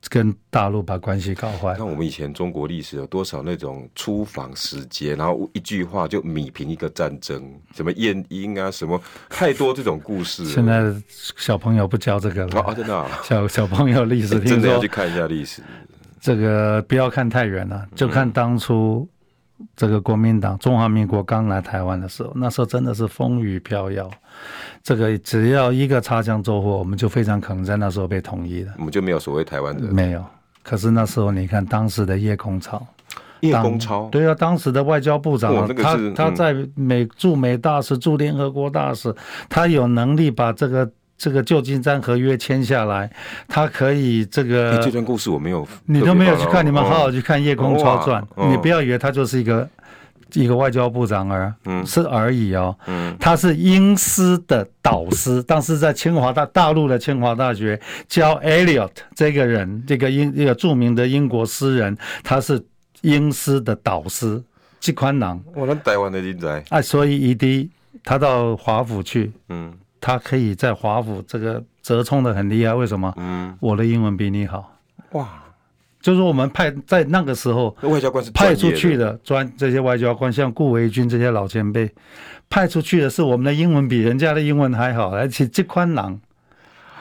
[0.09, 1.75] 跟大陆把关系搞坏。
[1.79, 7.43] 那我们以前中国历史有多少那种出访时节，然后一句话就米平一个战争，
[7.75, 10.45] 什么晏婴啊，什么太多这种故事。
[10.47, 10.95] 现在
[11.37, 15.63] 小朋友不教这个了啊，真的、啊，小小朋友历史 真的要去看一下历史。
[16.21, 19.09] 这个不要看太远了，就看当初。
[19.77, 24.11] 这个国民党中华民国刚来台湾的时候，那时候真的是风雨飘摇。
[24.83, 28.73] 这个只要一个擦枪走火，我们就非常可能在那时候被统一了。
[28.79, 30.25] 我们就没有所谓台湾人，没有。
[30.63, 32.85] 可是那时候你看当时的叶公超，
[33.41, 39.15] 叶公超，对啊，当时的外交部长，那个、他他在美驻美大使、驻联合国大使，
[39.49, 40.91] 他有能力把这个。
[41.17, 43.11] 这个旧金山合约签下来，
[43.49, 44.79] 他可以这个。
[44.79, 48.23] 这段故事我没有，你都没有去看，你们好好去看夜空超传。
[48.51, 49.69] 你不要以为他就是一个
[50.33, 52.77] 一个外交部长而，嗯，是而已哦。
[52.87, 62.63] 嗯，他是英师的导师，当时在清华大大陆的清华大学教 Eliot 这个人，这个英一个著名的英国诗人，他是
[63.03, 64.43] 英师的导师，
[64.81, 65.41] 季宽郎。
[65.55, 67.71] 我们台湾的人才啊，所以一滴
[68.03, 69.73] 他到华府去，嗯。
[70.05, 73.11] 他可以在华府这个折冲的很厉害，为什么？
[73.17, 74.77] 嗯，我的英文比你好。
[75.13, 75.43] 哇，
[75.99, 81.91] 就是我们派在那个时候，外交官是派出去的专这些外交官，像顾维钧这些老前辈，
[82.51, 86.21] 派出去的是我们的英文比人家的英文还好，而且这宽郎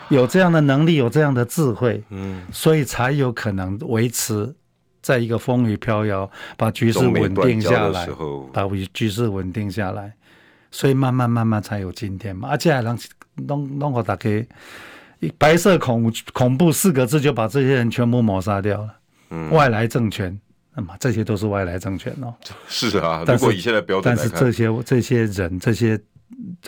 [0.08, 4.56] 有这样的能力，有这样的智慧，嗯，所以才有可能维持
[5.02, 8.08] 在一个风雨飘摇，把局势稳定下来，
[8.54, 10.14] 把局势稳定下来。
[10.74, 12.98] 所以慢慢慢慢才有今天嘛，而且还能
[13.36, 14.44] 弄弄个大概
[15.38, 18.94] 白色恐恐怖四个字就把这些人全部抹杀掉了。
[19.30, 20.36] 嗯，外来政权，
[20.74, 22.34] 那么这些都是外来政权哦。
[22.68, 26.00] 是啊，如果以现在标准来看，但是这些这些人这些。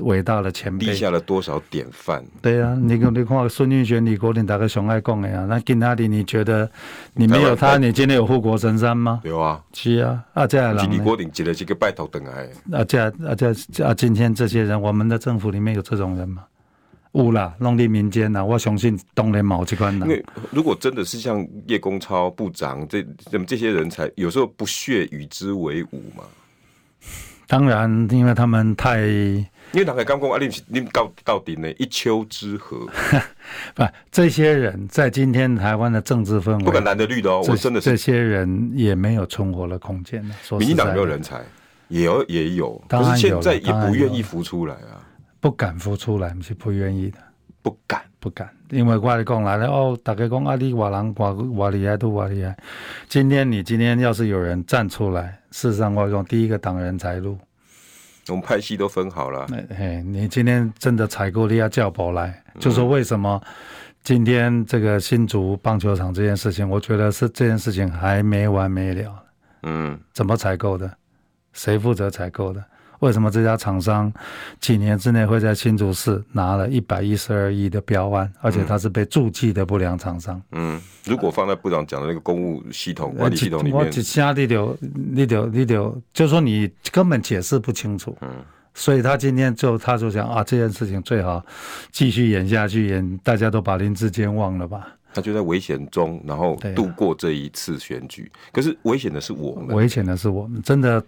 [0.02, 2.24] 伟大的前辈立下了多少典范？
[2.42, 5.46] 对啊，你看，你看孙运璇、李国鼎大概熊爱讲的呀。
[5.48, 6.70] 那今天你觉得
[7.14, 9.22] 你没有他，你今天有护国神山吗？
[9.24, 10.24] 有啊，是啊。
[10.34, 12.50] 啊，这样李国鼎接了几个拜头等来。
[12.72, 13.52] 啊，这啊这
[13.84, 16.44] 啊，今天这些人，我们的政府里面有这种人吗？
[17.14, 19.94] 有啦，农立民间呐，我相信东联某机关。
[20.02, 23.02] 因为如果真的是像叶公超部长这
[23.32, 26.24] 这么这些人才，有时候不屑与之为伍嘛。
[27.48, 29.00] 当然，因为他们太……
[29.72, 31.70] 因为大概刚讲啊，你你到到底呢？
[31.74, 32.88] 一丘之貉，
[33.76, 40.24] 不，这些人在今天台湾的政治氛围，不管蓝的绿的哦，我真的是这些人也没有存活的空间。
[40.52, 41.42] 民进党没有人才，
[41.90, 45.04] 也有也有，可是现在也不愿意浮出来啊，
[45.42, 47.18] 不敢浮出来，是不愿意的，
[47.62, 52.56] 不敢不敢，因为我来讲来了哦，大家讲啊，你瓦人瓦瓦厉害都瓦厉害。
[53.10, 57.38] 今天你今天要是有人站出来，事实上我讲第一个挡人财路。
[58.30, 59.48] 我们派系都分好了。
[59.70, 63.42] 哎，你今天真的采购了要叫宝来，嗯、就说为什么
[64.04, 69.24] 今天这个新竹棒球场这件事情，我觉得是这件事情还没完没了。
[69.64, 70.92] 嗯，怎么采购的？
[71.54, 72.64] 谁负责采购的？
[73.00, 74.12] 为什么这家厂商
[74.60, 80.42] 几年之内会在新竹市拿了一百一十二亿的标案，而且他是被注记的不良厂商？
[80.52, 88.16] 嗯，如果放在部长讲的那个公务系统管理系统里面，我其他你就你就你就就说你根本解释不清楚。
[88.22, 88.30] 嗯，
[88.74, 91.46] 所以他今天就他就想啊，这件事情最好
[91.92, 94.88] 继续演下去，演大家都把林志坚忘了吧。
[95.14, 98.32] 他就在危险中，然后度过这一次选举。
[98.52, 101.04] 可是危险的是我们，危险的是我们，真的。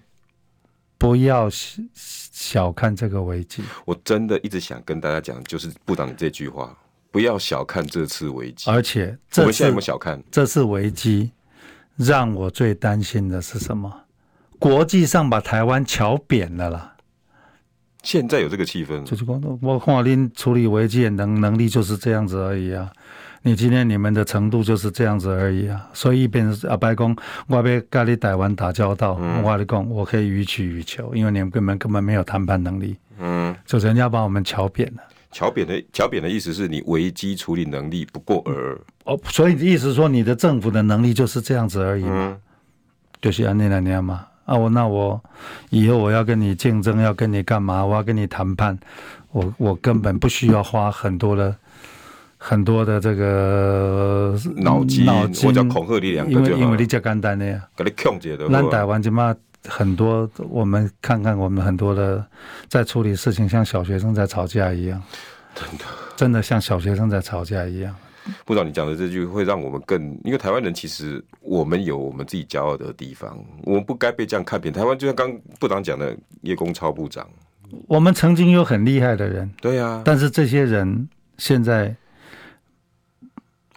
[0.97, 6.75] 不要小看这个危机，我真的一直想跟大家讲，就是部长这句话，
[7.12, 8.69] 不要小看这次危机。
[8.69, 11.31] 而且这次，我们现在有没有小看这次危机？
[11.95, 13.91] 让我最担心的是什么？
[14.60, 16.95] 国际上把台湾瞧扁了啦。
[18.03, 22.91] 现在有这个气氛，就是说，我看您处理危机的能能力就是这样子而已啊。
[23.47, 27.15] 你今天你们的程度就是这样子而已啊，所以一边阿白宫，
[27.47, 35.01] 我被咖喱台湾打交道，嗯、我跟你讲，我可以予取予求，因为你们根本根本没有谈判能力，嗯，就是人家把我们瞧扁了。
[35.31, 42.38] 瞧扁的瞧扁的意思是你危机处理能力不过而哦，所以意思说你的政府的能力就是这样子而已嘛，嗯、
[43.21, 44.27] 就是按那两年嘛。
[44.43, 45.21] 啊，我那我
[45.69, 47.86] 以后我要跟你竞争，要跟你干嘛？
[47.86, 48.77] 我要跟你谈判，
[49.31, 51.55] 我我根本不需要花很多的。
[52.39, 58.47] 很多的这个脑筋，脑筋，我叫恐吓力量，因为因为你较简单的呀，给你控制的。
[58.47, 59.36] 咱台湾起码
[59.67, 62.23] 很多，我们看看我们很多的
[62.69, 65.02] 在处理事情，像小学生在吵架一样，
[65.56, 67.95] 真的真的像小学生在吵架一样。
[68.45, 74.71] 部长，你讲的这句会让我们更，因为台湾人其实我们有我们自己骄傲的地方，我们不该被这样看扁。
[74.71, 77.28] 台湾就像刚部长讲的叶公超部长，
[77.88, 81.95] 我们曾经有很厉害的人，对呀，但是这些人现在。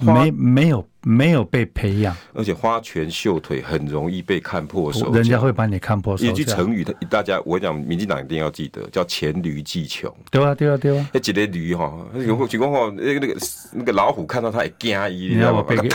[0.00, 6.30] 没没有没有被培养，而且花拳绣腿很容易被看破手，人家会把你看破手脚。
[6.30, 10.12] 一句成语，大家我讲，民进党一定要记得，叫黔驴技穷。
[10.30, 11.08] 对啊，对啊，对啊。
[11.12, 11.92] 那几个驴哈，
[12.26, 13.36] 有个情况哈，那个那个
[13.72, 15.88] 那个老虎看到它也惊一，你要我背给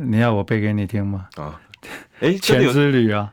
[0.00, 1.28] 你要我背给你听吗？
[1.36, 1.60] 啊，
[2.20, 3.32] 哎，黔之驴啊。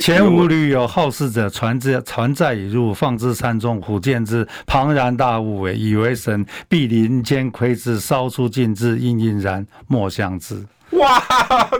[0.00, 10.64] 前无驴有好事者，船之船载已入，放之山中，虎见之，庞然大物为，以为神，必林间窥之，烧出尽之，阴阴然，莫相知。
[10.92, 11.20] 哇，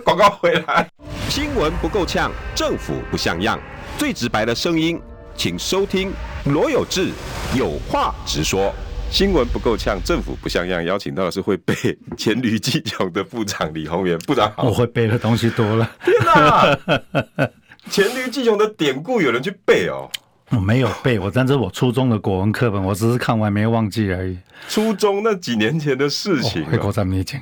[0.04, 0.88] 广告回来，
[1.28, 3.58] 新闻不够呛，政府不像样，
[3.96, 5.00] 最直白的声音，
[5.34, 6.12] 请收听
[6.44, 7.10] 罗有志
[7.56, 8.72] 有话直说。
[9.10, 11.74] 新闻不够呛，政府不像样，邀请到的是会背
[12.18, 14.64] 黔驴技穷的部长李宏源部长好。
[14.64, 17.48] 我会背的东西多了，天哪！
[17.88, 20.10] 黔驴技穷的典故有人去背哦？
[20.50, 24.38] 我没有背，我但是我初中的国文课本，我只是看完没忘记而已。
[24.66, 27.38] 初中那几年前的事情，会够咱们讲。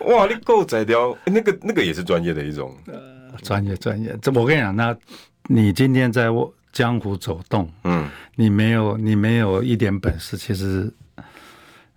[0.00, 2.94] 哇，你够宰雕，那个那个也是专业的一种，呃，
[3.42, 4.16] 专业专业。
[4.20, 4.96] 这我跟你讲，那
[5.44, 6.28] 你今天在
[6.72, 10.92] 江湖走动，嗯，你没有你没有一点本事，其实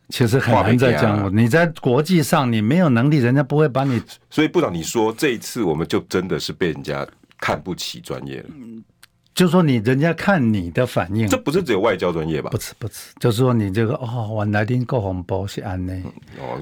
[0.10, 1.30] 其实很难在江湖。
[1.30, 4.00] 你在国际上你没有能力，人家不会把你。
[4.30, 7.08] 所以部长，你说这一次我们就真的是被人家。
[7.42, 8.50] 看不起专业了，
[9.34, 12.50] 就说你人家看你的反应，这不是只有外交专业吧？
[12.52, 16.04] 不是不是，就是说你这个哦，原来你够红包是安内，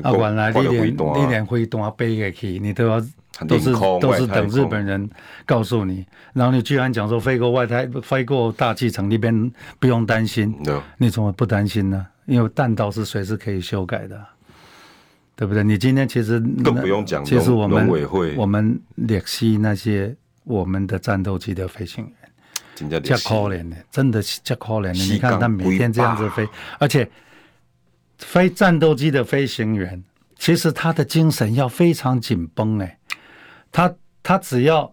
[0.02, 3.02] 啊，原来你连你连飞弹背下去，你都要
[3.46, 5.10] 都是都是等日本人
[5.46, 10.56] 告诉你，然后你居然讲说飞过外太飞过大气层那边不用担心，
[10.98, 12.08] 你怎么不担心呢？
[12.26, 14.24] 因为弹道是随时可以修改的，
[15.36, 15.64] 对不对？
[15.64, 17.90] 你今天其实更不用讲，其实我们
[18.38, 20.16] 我们联系那些。
[20.50, 25.14] 我们的战斗机的飞行员，真可怜的，真的是可怜的。
[25.14, 26.48] 你看他每天这样子飞，
[26.80, 27.08] 而且
[28.18, 30.04] 飞战斗机的飞行员，
[30.40, 32.98] 其实他的精神要非常紧绷哎，
[33.72, 34.92] 他他只要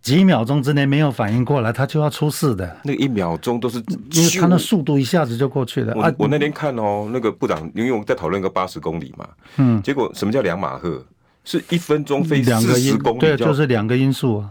[0.00, 2.80] 几秒钟之内没有反应过来，他就要出事的。
[2.82, 3.76] 那一秒钟都是，
[4.12, 5.92] 因为他那速度一下子就过去了。
[5.94, 11.04] 我我那天看哦，那个部长，因为我们在讨论个八十公里嘛，嗯，结果什么叫两马赫？
[11.50, 14.50] 是一分钟飞四十公里，对，就是两个因素啊。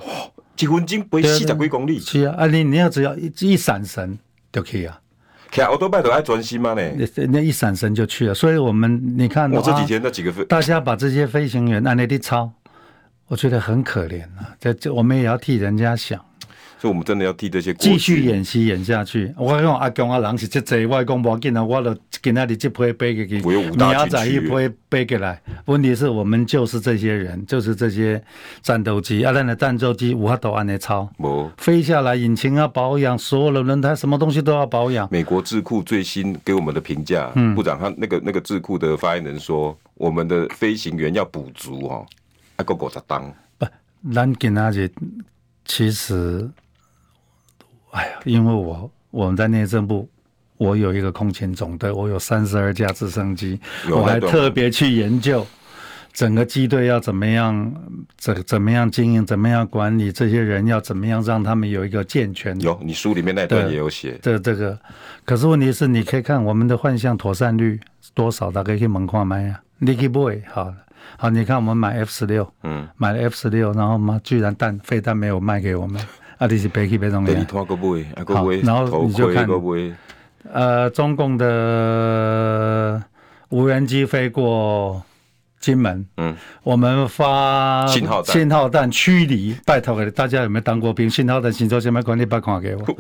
[0.55, 4.17] 几分钟飞四十几公里，是啊，啊你你要只要一一闪神
[4.51, 4.99] 就可以啊。
[5.51, 6.73] 其实我都拜都爱专心嘛？
[6.73, 6.81] 呢？
[7.29, 8.33] 那一闪神就去了。
[8.33, 12.51] 所以我们你看，我这几天那几个飞，大家把这些飞行员按那里抄，
[13.27, 14.55] 我觉得很可怜啊。
[14.59, 16.19] 这这我们也要替人家想。
[16.79, 19.33] 所以，我们真的要替这些继续演戏演下去。
[19.35, 24.49] 我讲阿公阿人是这这，我讲无紧啊，我就今仔日这批背给去，明仔载一批
[24.87, 25.41] 背过来。
[25.65, 28.23] 问题是我们就是这些人，就是这些
[28.61, 35.07] 战斗机啊，那的战斗机无法都按尼操，无飞下来引擎要保养，所有的轮胎什么东西都要保养。
[35.11, 42.05] 美国智库最新给我们的评价，嗯，部长他那个那个智库的发言人说，我们的飞行员要补足哦，
[42.55, 43.33] 还够够十当。
[43.57, 43.65] 不，
[44.13, 44.91] 咱今仔日
[45.65, 46.47] 其实。
[47.91, 50.09] 哎呀，因为我我们在内政部，
[50.57, 55.45] 我有一个空勤总队，我有三十二架直升机，我还特别去研究
[56.13, 57.73] 整个机队要怎么样
[58.17, 62.59] 怎怎么样经营，怎么样管理这些人，要怎么样让他们有一个健全。
[62.59, 64.17] 有，你书里面那段也有写。
[64.21, 64.77] 这这个，
[65.23, 67.79] 可是问题是，你可以看我们的幻象妥善率
[68.13, 69.61] 多少，大概可以门框买呀。
[69.79, 70.73] Nicky Boy，好
[71.17, 76.01] 好，你看我们买 F 十六，嗯，买了 F 十六，然后嘛，居然弹飞弹没有卖给我们。
[76.37, 77.45] 啊，你是北基北中员。
[77.45, 77.65] 好，
[78.63, 79.47] 然后你就看，
[80.51, 83.03] 呃，中共的
[83.49, 85.01] 无人机飞过
[85.59, 89.55] 金门，嗯，我们发信号弹，信号弹驱离。
[89.65, 91.09] 拜托给，大家有没有当过兵？
[91.09, 92.85] 信号弹请做前面管理把看给我。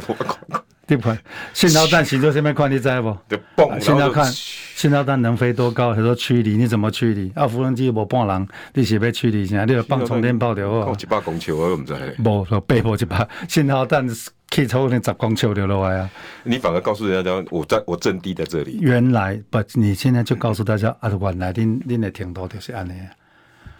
[0.87, 1.13] 对不？
[1.53, 2.71] 信号弹行做什么看？
[2.71, 3.79] 你知不？
[3.79, 5.93] 信号看，信号弹能飞多高？
[5.93, 7.29] 他说驱离，你怎么驱离？
[7.35, 9.65] 啊，无人机无半人，你是要驱离啥？
[9.65, 10.93] 你要放充电炮就好。
[10.93, 11.93] 一百公尺我都唔知。
[12.23, 14.07] 无，背后一百信号弹
[14.49, 16.09] 可以超过十公尺就落来啊！
[16.43, 18.79] 你反而告诉人家，我在我阵地在这里。
[18.79, 22.93] 原来不，你现在就告诉大家啊，原来恁恁的挺多就是安尼。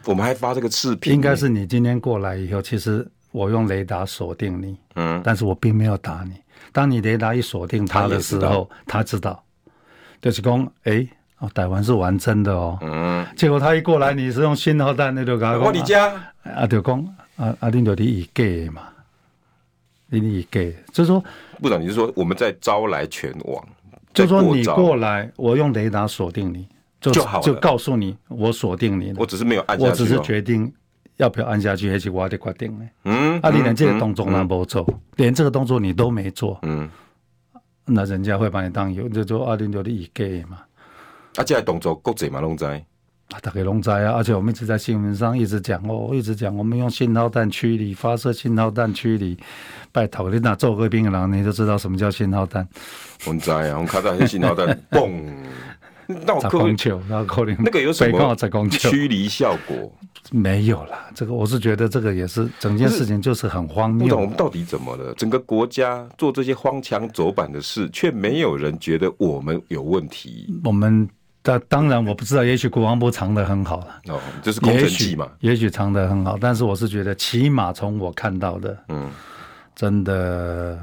[0.04, 6.34] 我们还发这个视频，应该是你今天过来以后，其实我用雷达锁定你，嗯，但是我并没有打你。
[6.78, 9.44] 当你雷达一锁定他的时候，他知道，
[10.22, 11.08] 就是讲，哎，
[11.40, 12.78] 哦，台湾是玩真的哦。
[12.82, 13.26] 嗯。
[13.36, 17.04] 结果他一过来，你是用信号弹，那就讲，我你家，啊，就讲，
[17.36, 18.90] 啊啊，你就你以给嘛，
[20.06, 21.20] 你以给，就是说，
[21.60, 23.68] 部长，你是说我们在招来全网，
[24.14, 26.68] 就说你过来，我用雷达锁定你，
[27.02, 30.72] 就就好，就告诉你，我锁定你，我只是没有按下去，我只是决定。
[31.18, 31.92] 要不要按下去？
[31.92, 32.86] 还是我的决定呢？
[33.04, 36.90] 嗯，啊，你连这个动作都没做，嗯嗯、连这个动作你都没做，嗯，
[37.86, 40.60] 那人家会把你当有，就说啊，你就你给嘛。
[41.36, 42.66] 啊，这个动作国际嘛拢知，
[43.42, 49.38] 大概龙灾啊，而且我们一直在新闻上一直讲哦，一直讲我们用信号弹驱离，发射信号弹驱离。
[49.92, 52.68] 拜托你那做个槟榔，你就知道什么叫信号弹。
[53.26, 55.24] 我们知啊，我们看到信号弹， 嘣，
[56.26, 58.36] 那我可能那个有什么
[58.70, 59.94] 驱离效果？
[60.32, 64.08] 没有啦，这个我是觉得这个也是整件事情就是很荒谬。
[64.08, 65.14] 不懂我们到底怎么了？
[65.16, 70.48] 整个国家做这些荒腔走板的事，却没有人觉得我们有问题。
[70.64, 71.08] 我们。
[71.44, 74.02] 当当然我不知道，也许国防部藏得很好了。
[74.10, 75.32] 哦，这是工程计嘛？
[75.40, 79.10] 也许藏得很好，但是我是觉得，起码从我看到的，嗯，
[79.74, 80.78] 真的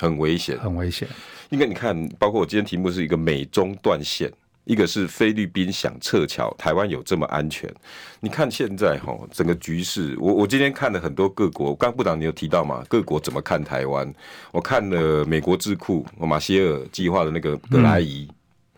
[0.00, 1.06] 很危险，很危险。
[1.50, 4.32] 因为你看，包括我今天题目是一个美中断线，
[4.64, 7.72] 一个是菲律宾想撤侨，台湾有这么安全？
[8.20, 12.84] 你看现在哈，整个局势，我我今天看了很多各国，刚部长你有提到嘛？
[12.88, 14.12] 各国怎么看台湾？
[14.50, 18.28] 我看了美国智库马歇尔计划的那个葛莱伊。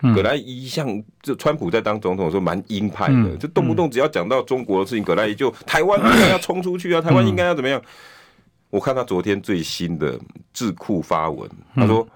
[0.01, 7.83] 嗯葛莱伊像就川普在当总统的时候蛮鹰派的，嗯、就动不动只要讲到中国的事情，葛莱伊就台湾应该要冲出去啊，台湾应该要怎么样？
[8.71, 10.17] 我看他昨天最新的
[10.53, 12.07] 智库发文，他说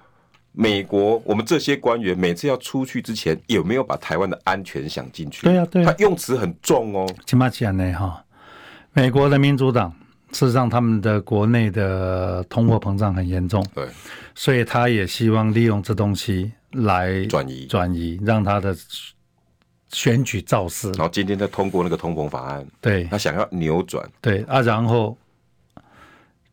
[0.52, 5.46] 美国我们这些官员每次要出去之前，有没有把台湾的安全想进去？
[5.46, 7.06] 对呀，对，他用词很重哦。
[7.26, 8.24] 起码讲呢哈，
[8.92, 9.92] 美国的民主党
[10.32, 13.86] 事实上他们的国内的通货膨胀很严重，对，
[14.34, 16.52] 所以他也希望利用这东西。
[16.72, 18.74] 来转移转移，让他的
[19.90, 20.90] 选举造势。
[20.92, 25.14] 然后今天再通过那个通膨法案，对，他想要扭转，对啊，然后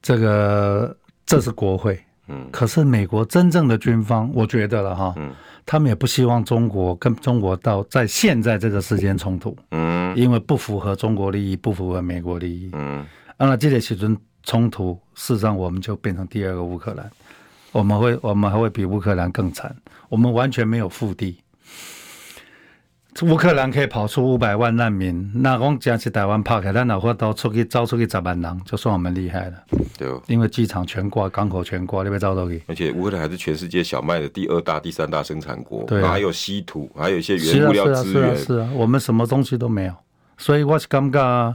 [0.02, 0.94] 这个
[1.26, 1.98] 这是国会，
[2.30, 5.34] 嗯，可是美国真正的军方，我觉得了哈，嗯，
[5.66, 13.06] 他们也不希望中国跟中国到在现在这个时间冲突，嗯，因为不符合中国利益，不符合美国利益，嗯，
[13.38, 17.10] 那这个时阵冲突，事实上我们就变成第二个乌克兰。
[17.72, 19.76] 我们会，我们还会比乌克兰更惨。
[20.08, 21.38] 我们完全没有腹地。
[23.24, 29.54] 乌克兰可以跑出五百万难民，那我们讲起台湾怕开，但哪怕都出去招出去十万人，就算我们厉害了。
[29.98, 32.64] 对，因为机场全挂，港口全挂，你别招到去。
[32.68, 38.24] 而且乌克兰还是全世界小麦的第二大、第三大生产国，对、啊，还有稀土，还有一些原物料资源。
[38.24, 39.94] 是啊，是啊，是啊，我们什么东西都没有，
[40.38, 41.54] 所以我是尴尬。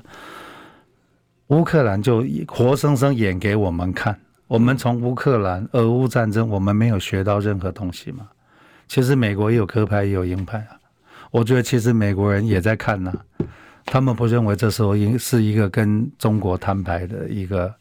[1.48, 4.18] 乌克兰就活生生演给我们看。
[4.48, 8.28] 我们从乌克兰、俄乌战争，我们没有学到任何东西嘛？
[8.86, 10.76] 其实美国也有鸽派，也有鹰派啊。
[11.34, 13.44] 我觉得其实美国人也在看呢、啊，
[13.84, 17.74] 他们不认为这时候应是一个跟中国摊牌的一个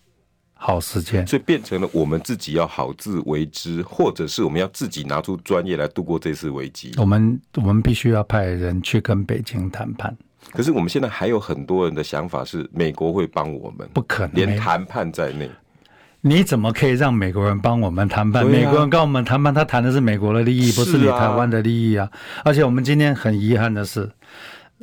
[0.55, 6.93] 好时间，所以变成了我们自己要好自为之，或者是我们要自己拿出专业来度过这次危机。
[6.97, 10.17] 我们我们必须要派人去跟北京谈判。
[10.51, 15.47] 可是我们现在还有很多人的想法是，美国会帮我们，不可能，连谈判在内。
[16.25, 18.45] 你怎么可以让美国人帮我们谈判？
[18.45, 22.09] 美国人跟我们谈判，他谈的是美国的利益，不是你台湾的利益啊！
[22.45, 24.09] 而且我们今天很遗憾的是，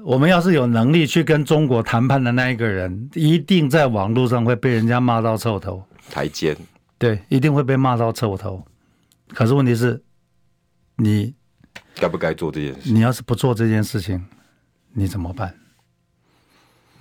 [0.04, 5.82] 我们要是有能力去跟中国谈判的那一个人，一定在网络上会被人家骂到臭头。
[6.10, 6.54] 台奸，
[6.98, 8.62] 对，一定会被骂到臭头。
[9.28, 10.02] 可是问题是，
[10.96, 11.32] 你
[11.94, 12.92] 该不该做这件事？
[12.92, 14.22] 你要是不做这件事情，
[14.92, 15.54] 你怎么办？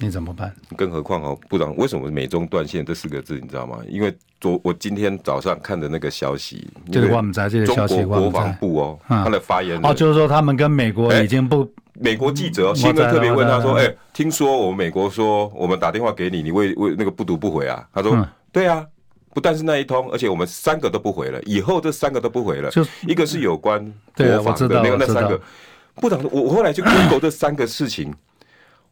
[0.02, 0.54] 你怎么办？
[0.78, 3.80] 更何况哦，部长，为什么美中断线这四个字你知道吗？
[3.90, 17.86] 因为昨我今天早上看的那个消息，就是我们在这个消息，中国国防部哦，他的发言人哦，就是说他们跟美国已经不，欸、美国记者新闻特别问他说，哎、欸，听说我们美国说我们打电话给你，你为为那个不读不回啊？
[17.94, 18.86] 他说，嗯、对啊，
[19.34, 23.84] 不但是那一通，而且我们三个都不回了，以后这三个都不回了，就一个是有关
[24.16, 25.38] 国防的那个那三个，
[25.96, 28.14] 部长，我我后来就 Google 这三个事情。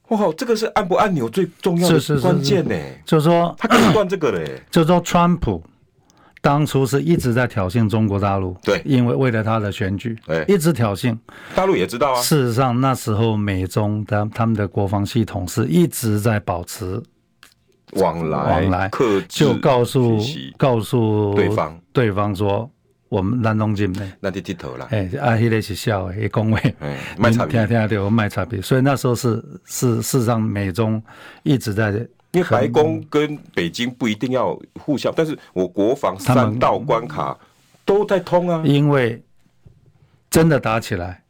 [0.09, 2.75] 哇，这个是按不按钮最重要的关键呢？
[3.05, 4.61] 就是说他可以断这个嘞。
[4.71, 5.61] 就是说，川普
[6.41, 11.17] 当初是一直在挑衅中国大陆，对，因为为了他的选举，对，一直挑衅。
[11.53, 12.21] 大陆也知道啊。
[12.21, 17.01] 事实上，那时候美中的他们的国防系统是一直在保持
[17.93, 18.89] 往来往来，
[19.27, 20.17] 就告诉
[20.57, 22.69] 告诉对方对方说。
[23.09, 24.85] 我们南东进的，那就低头了。
[24.91, 26.75] 哎，啊，迄个是笑的，恭维，
[27.17, 28.61] 卖差评，听听对，我卖差评。
[28.61, 31.01] 所以那时候是是事实上，美中
[31.43, 31.91] 一直在，
[32.31, 37.37] 因为白宫跟北京不一定要互相，但是我国防三道关卡
[37.85, 38.61] 都在通啊。
[38.65, 39.23] 因为
[40.29, 41.23] 真的打起来，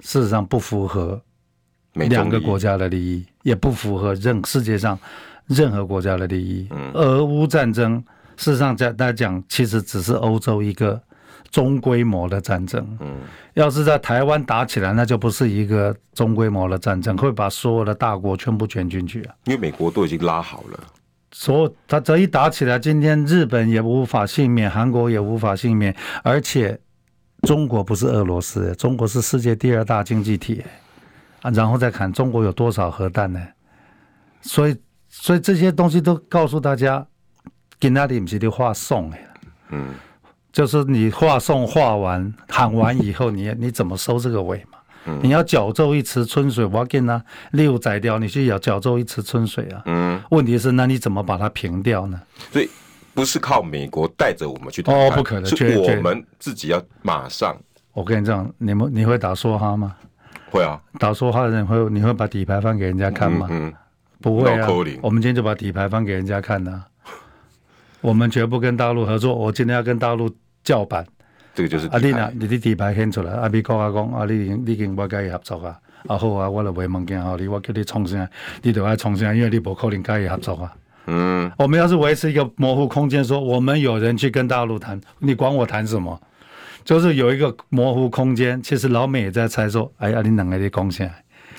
[0.00, 1.22] 事实上不符合
[1.92, 4.98] 两个国家的利益，也不符合任世界上
[5.46, 6.66] 任何国家的利益。
[6.72, 8.02] 嗯，俄乌战争
[8.36, 11.00] 事实上在大家讲，其实只是欧洲一个。
[11.52, 13.20] 中规模的战争，嗯，
[13.54, 19.34] 要是在台湾打起来，那就不是一个中规模的战争，会把所有的大国全部卷进去啊。
[19.44, 20.80] 因为美国都已经拉好了，
[21.30, 25.94] 所以他这一打起来，今天日本也无法幸免，韩国也无法幸免，
[26.24, 26.80] 而且
[27.42, 30.64] 中国不是俄罗斯，中国是世界第二大经济体，
[31.42, 33.40] 啊，然后再看中国有多少核弹呢？
[34.40, 34.76] 所以，
[35.10, 37.06] 所以这些东西都告诉大家，
[37.78, 39.28] 给那里不是的话送哎，
[39.68, 39.88] 嗯，
[40.52, 44.78] 就是你画送画完喊完以后，你你怎么收这个尾嘛？
[45.06, 49.82] 嗯、你要搅皱一池春水，我要给他六宰掉，你去要搅皱一池春水啊。
[49.86, 52.20] 嗯，问题是那你怎么把它平掉呢？
[52.52, 52.70] 所以
[53.12, 57.56] 不是靠美国带着我们去打哦，不可能，是我们自己要马上。
[57.92, 59.96] 我跟你讲，你们你会打梭哈吗？
[60.50, 63.48] 会啊，打梭哈的人会，你会把底牌翻给人家看吗？
[63.50, 63.74] 嗯，嗯
[64.20, 64.68] 不会啊。
[65.00, 66.86] 我们今天就把底牌翻给人家看呢、啊。
[68.02, 69.34] 我们绝不跟大陆合作。
[69.34, 70.30] 我今天要跟大陆
[70.62, 71.06] 叫板。
[71.54, 78.26] 这个就是啊，你呐，你的底牌显出来，啊，美国啊讲啊，你你跟我跟伊合作啊，啊好啊，我来问物件吼，你我叫你创新，
[78.62, 80.72] 你就爱创新，因为你不可能跟伊合作啊。
[81.06, 86.18] 嗯，我们要是维持一个模糊空间，说我们有人去跟大陆谈，你管我谈什么？
[86.84, 88.62] 就是有一个模糊空间。
[88.62, 91.06] 其实老美也在猜说，哎呀，你两个的贡献，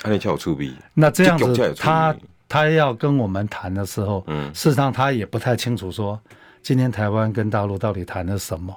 [0.01, 2.15] 啊，你叫我出币，那这样子，他
[2.49, 6.19] 他要跟我们谈的时候，嗯，事实上他也不太清楚说，
[6.63, 8.75] 今天台湾跟大陆到底谈了什么。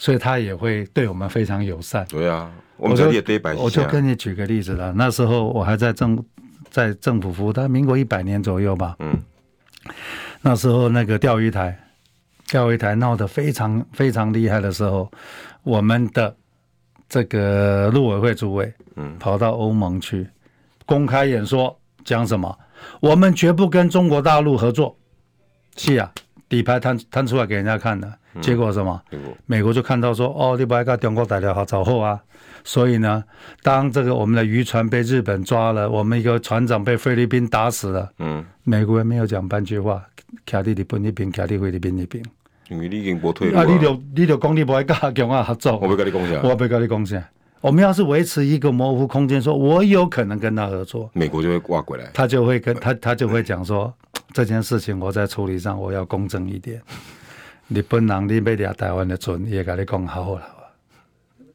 [0.00, 2.06] 所以他也会对我们非常友善。
[2.08, 3.52] 对啊，我们这里也对白。
[3.52, 6.24] 我就跟你举个例子了，那时候我还在政
[6.70, 8.96] 在政府服务，大概民国一百年左右吧。
[9.00, 9.14] 嗯。
[10.40, 11.78] 那时候那个钓鱼台，
[12.48, 15.12] 钓鱼台闹得非常非常厉害的时候，
[15.64, 16.34] 我们的
[17.06, 20.26] 这个陆委会主委，嗯，跑到欧盟去
[20.86, 22.58] 公开演说，讲什么？
[23.00, 24.96] 我们绝不跟中国大陆合作。
[25.76, 26.10] 是啊，
[26.48, 28.10] 底牌摊摊出来给人家看的。
[28.40, 29.00] 结果什么？
[29.46, 32.20] 美国就看到说，哦，你不爱跟中国大陆好走后啊，
[32.64, 33.24] 所以呢，
[33.62, 40.02] 当这个我们的渔船被日本抓了，我们一个船长被菲律宾打死了，嗯，美国人没有讲半句话，
[40.46, 42.24] 卡利日本那边，卡利菲律宾那边，
[42.68, 43.60] 因为你已经不退了。
[43.60, 46.28] 啊，你就你就讲你不爱跟中国合作，我不跟你讲。
[46.28, 47.22] 啥，我不跟你讲啥。
[47.60, 53.92] 我们要是维持一个模糊空间，说我有可能跟他合作，美国就会挂过来，他就会跟他他就会讲说，
[54.32, 56.80] 这件事情我在处理上我要公正一点。
[57.70, 60.42] 日本人你要掠台湾的船，也跟你讲好好了，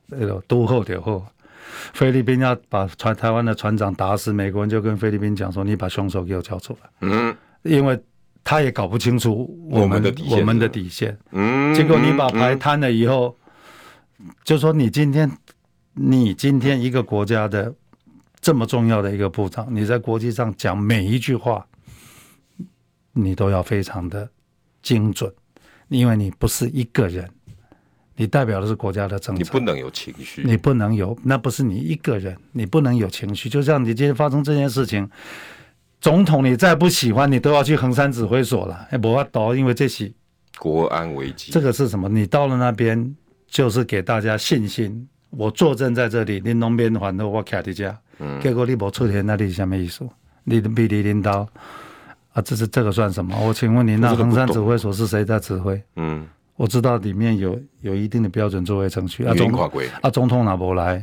[0.07, 1.25] 那个都好就好。
[1.93, 8.01] 菲律宾要把船台湾的船长打死，美国人就跟菲律宾讲说：“你把凶手给我交出来。”嗯，因为
[8.45, 11.17] 他也搞不清楚我们，我们的底线，我们的底线。
[11.31, 13.35] 嗯，结果你把牌摊了以后，
[14.45, 15.29] 就说你今天，
[15.93, 17.73] 你今天一个国家的
[18.39, 21.67] 这么重要的一个部长，你在国际上讲每一句话，
[23.11, 24.29] 你都要非常的
[24.81, 25.33] 精准。
[25.87, 27.29] 因为你不是一个人，
[28.15, 33.47] 你代表的是国家的政策，你不能有情绪，你不能有，那不是你一个人，你不能有情绪。
[33.49, 35.09] 就像你今天发生这件事情，
[36.01, 38.87] 总统你再不喜欢，你都要去横山指挥所了。
[38.89, 40.11] 哎，不要倒，因为这是
[40.57, 41.51] 国安危机。
[41.51, 42.09] 这个是什么？
[42.09, 43.15] 你到了那边，
[43.47, 45.07] 就是给大家信心。
[45.29, 50.07] 我坐镇在这里，你农边环的我卡的家，嗯，结果你不出现，那你是什么意思？
[50.45, 51.47] 你的比例领导。
[52.35, 53.33] 啊，这是这个算什么？
[53.39, 55.81] 我请问您，那横山指挥所是谁在指挥？
[55.95, 56.27] 嗯，
[56.57, 59.23] 我知道里面有有一定的标准作业程序。
[59.23, 59.49] 啊，总
[60.01, 60.97] 啊，总统哪不来？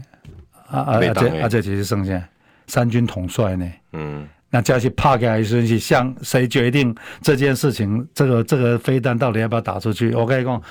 [0.68, 2.22] 啊啊，而且而且其实剩下
[2.66, 3.66] 三军统帅呢。
[3.94, 8.06] 嗯，那加去帕克还是向谁决定这件事情？
[8.12, 10.14] 这个这个飞弹到底要不要打出去？
[10.14, 10.62] 我跟你讲，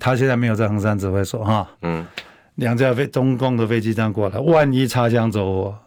[0.00, 1.68] 他现在没有在横山指挥所哈。
[1.82, 2.02] 嗯，
[2.54, 5.78] 两架飞中共的飞机这样过来，万一擦枪走火，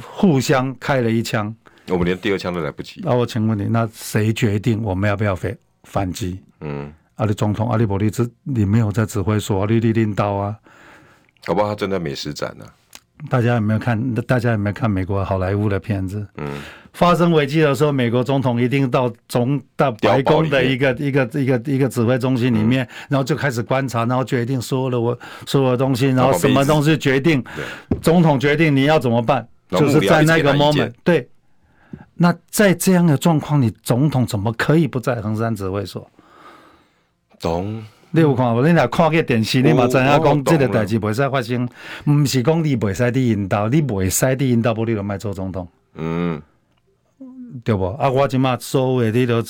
[0.00, 1.54] 互相开了一枪。
[1.88, 3.00] 我们连第二枪都来不及。
[3.04, 6.40] 那我请问你，那谁决定我们要不要飞反击？
[6.60, 10.56] 嗯，阿里总统阿里伯利兹，你没有在指挥所，你你领导啊？
[11.44, 12.64] 搞不好他正在美食展呢。
[13.28, 14.14] 大家有没有看？
[14.14, 16.26] 大家有没有看美国好莱坞的片子？
[16.38, 16.60] 嗯，
[16.92, 25.16] 发生危机的时候，美国总统一定到总到白宫的一个一个一个一个指挥中心里面，然后就开始观察，然后决定所有的我
[25.46, 27.42] 所有的东西，然后什么东西决定，
[28.00, 31.28] 总统决定你要怎么办，就是在那个 moment 对。
[32.22, 36.08] 那在这样的状况，你总统怎么可以不在横山指挥所？
[37.40, 38.64] 总，你有看无？
[38.64, 41.68] 你来看个电视，你嘛知影讲这个代志袂使发生，
[42.08, 45.66] 唔是讲你袂使伫引导，你袂使伫引导，无你就卖做总统。
[45.96, 46.40] 嗯，
[47.64, 47.86] 对不？
[47.86, 49.44] 啊，我即马所有的这个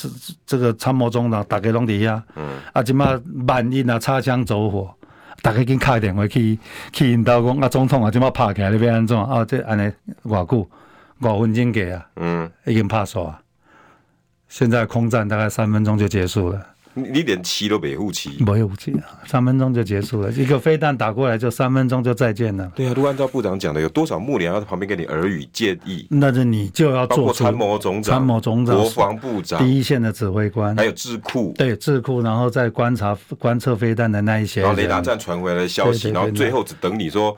[0.47, 2.19] 这个参谋总长，大家拢伫遐。
[2.35, 4.91] 嗯，啊，即马万一啊擦枪走火，
[5.43, 6.57] 大家紧打电话去
[6.91, 9.15] 去引导讲啊，总统啊，即马拍起来你要安怎？
[9.23, 9.91] 啊，这安尼
[10.23, 10.67] 偌久？
[11.21, 13.39] 五分钟给啊，嗯，已经怕说啊，
[14.49, 16.67] 现在空战大概三分钟就结束了。
[16.95, 20.31] 你你连气都没护旗，没有武器啊，三分钟就结束了。
[20.33, 22.71] 一个飞弹打过来就三分钟就再见了。
[22.75, 26.05] 对啊，如果按照部长讲的，有多少幕僚要在旁边给你耳语建议？
[26.11, 37.35] 那是你就要做参谋总长、参谋总长、国防部长、第一线的指挥官，还有智库，对智库，然后再观察观测飞弹的那一些，然后雷达站传回来的消息，然后最后只等你说。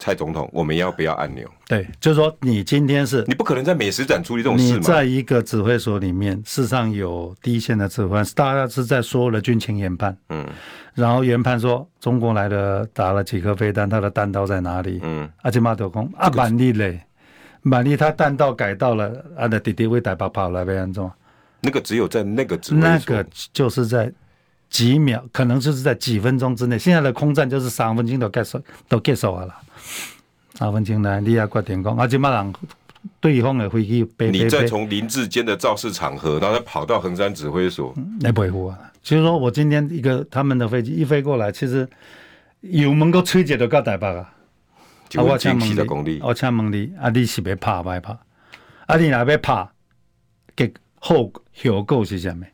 [0.00, 1.46] 蔡总统，我们要不要按钮？
[1.68, 4.78] 对，就是说你今天是，你不可能在美食展处理这种事嘛。
[4.78, 10.44] 你在一个指挥所里面，事实上有第一线的指挥官，大家是在所有的军情研判，嗯，
[10.94, 14.98] 然后研判说中国来的打了几颗飞弹，他的弹道在哪里？
[15.02, 16.98] 嗯，阿基马德空啊，满利嘞，
[17.60, 21.12] 满利他弹道改到了，啊的弟弟会带跑跑来被安装。
[21.60, 24.10] 那个只有在那个指挥所，那个就是在
[24.70, 26.78] 几秒，可能就是在几分钟之内。
[26.78, 29.54] 现在的空战就是三分钟都结束，都结束了。
[30.54, 32.52] 三分钟呢，你也决定讲，啊，这马人
[33.18, 38.78] 对方的飞机你再从林志坚的肇事场合，然后再跑到横山指挥所，来维护啊。
[39.02, 41.88] 就是说我今天一个他们的飞机一飞过来，其实
[42.60, 44.32] 油门都吹起都到台北啊。
[45.08, 48.16] 就我请问你，我请问你，啊，你是要拍不拍？
[48.86, 49.68] 啊，你若要拍，
[50.54, 51.32] 给后
[51.64, 52.46] 后果是什么？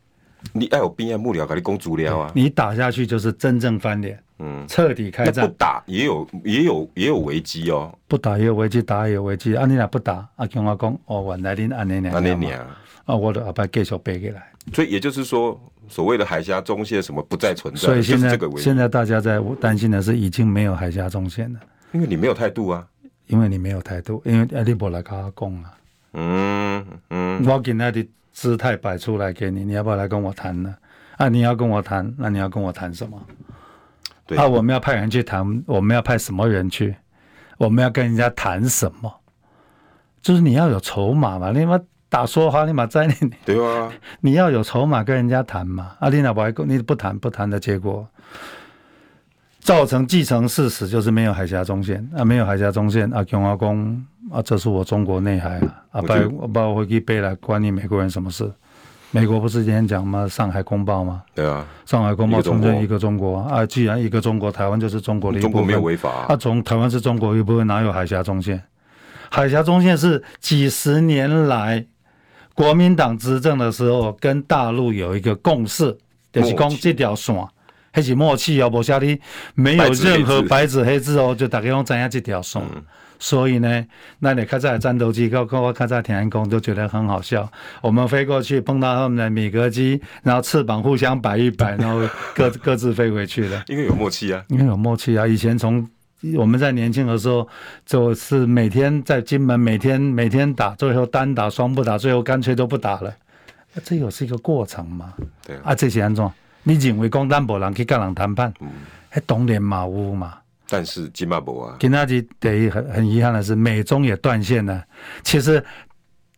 [0.53, 2.31] 你爱有边啊幕僚给你讲资料啊？
[2.35, 4.19] 你打下去就是真正翻脸。
[4.39, 9.55] 嗯，彻底开战不打也有也有也有危机哦，不打也有危机，打也有危机。
[9.55, 12.59] 啊，你俩不打，啊，跟我讲哦，原来恁安尼俩，安尼俩，
[13.05, 14.43] 啊，我的阿爸继续背起来。
[14.73, 21.59] 所以也就是说，所谓的海峡中线什么不再存在，所以现在这个现在大家在担心的是，已经没有海峡中线了，
[21.93, 22.85] 因为你没有态度啊，
[23.25, 25.73] 因为你没有态度，因为阿你不来跟我讲啊，
[26.13, 28.05] 嗯嗯，我给那的
[28.37, 30.75] 姿态摆出来给你，你要不要来跟我谈呢？
[31.15, 33.19] 啊，你要跟我谈，那你要跟我谈什么？
[34.27, 36.95] 对啊，我们要派人去谈，我们要派什么人去？
[37.57, 39.11] 我们要跟人家谈什么？
[40.21, 41.79] 就是你要有筹码嘛，你妈
[42.09, 43.13] 打说话，你妈在你
[43.43, 45.93] 对啊， 你要有筹码跟人家谈嘛。
[45.99, 48.07] 阿丽娜不爱你不谈不谈的结果，
[49.59, 53.75] 造成既成事实就是没有海峡中线啊，没有海峡中线啊，共和国
[54.31, 58.51] 啊，这是我中国内海啊，啊，把我把我飞机背来，关你美国人什么事？
[59.11, 60.25] 美国不是今天讲吗？
[60.27, 61.23] 《上海公报》吗？
[61.33, 63.65] 对啊，《上海公报》承认一个中国啊！
[63.65, 65.51] 既然一个中国，台湾就是中国的一部分。
[65.53, 66.25] 中国没有违法啊！
[66.27, 68.61] 啊，从台湾是中国一部分，哪有海峡中线？
[69.29, 71.85] 海峡中线是几十年来
[72.53, 75.97] 国民党执政的时候跟大陆有一个共识，
[76.33, 77.33] 就是讲这条线
[77.93, 79.17] 还是默契哦，不像你
[79.55, 82.61] 没有任何白纸黑字哦，就大家拢知影这条线。
[82.75, 82.83] 嗯
[83.19, 83.85] 所以呢，
[84.19, 87.49] 那你看在战斗机，跟跟我看在天安宫都觉得很好笑。
[87.81, 92.01] 我们飞过去碰到他们的米格机，然后翅膀互相摆一摆，然后
[92.35, 93.63] 各各自飞回去了。
[93.67, 95.25] 因为有默契啊，因为有默契啊。
[95.25, 95.87] 以前从
[96.35, 97.47] 我们在年轻的时候，
[97.85, 103.13] 就是每天在金门，每天每天打，最后单打双不打，最后干脆都不打了。
[103.83, 105.13] 这有是一个过程嘛？
[105.45, 106.27] 对啊，这些安怎？
[106.63, 108.53] 你认为讲单薄人去跟人谈判，
[109.09, 110.33] 还当然嘛有嘛？
[110.69, 112.05] 但是金马博啊，今天
[112.39, 114.83] 第一很很遗憾的是，美中也断线了。
[115.23, 115.63] 其实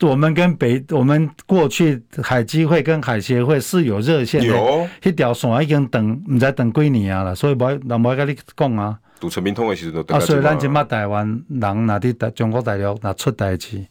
[0.01, 8.99] 我们跟北，我们过去海基会跟海协会是有热线的，有一条线已经等，唔知等几年啊了，所以冇，那冇跟你讲啊。
[9.19, 13.85] 杜成明通的时候都啊，所以咱今麦台湾人那啲中国大陆那出代志，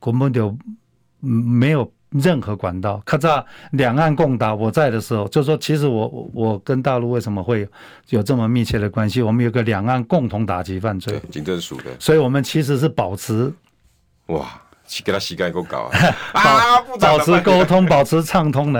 [0.00, 0.56] 根本就
[1.20, 1.90] 没有。
[2.18, 4.54] 任何管道，咔嚓，两岸共打。
[4.54, 7.68] 我在的时候，就说其实我我跟大陆为什么会
[8.08, 9.22] 有这么密切的关系？
[9.22, 13.52] 我们有个两岸共同打击犯罪，警政署的，所以我们其实是保持
[14.26, 14.46] 哇，
[15.04, 15.90] 给他膝盖够高
[16.32, 18.74] 啊， 保保持沟通，保持畅通的。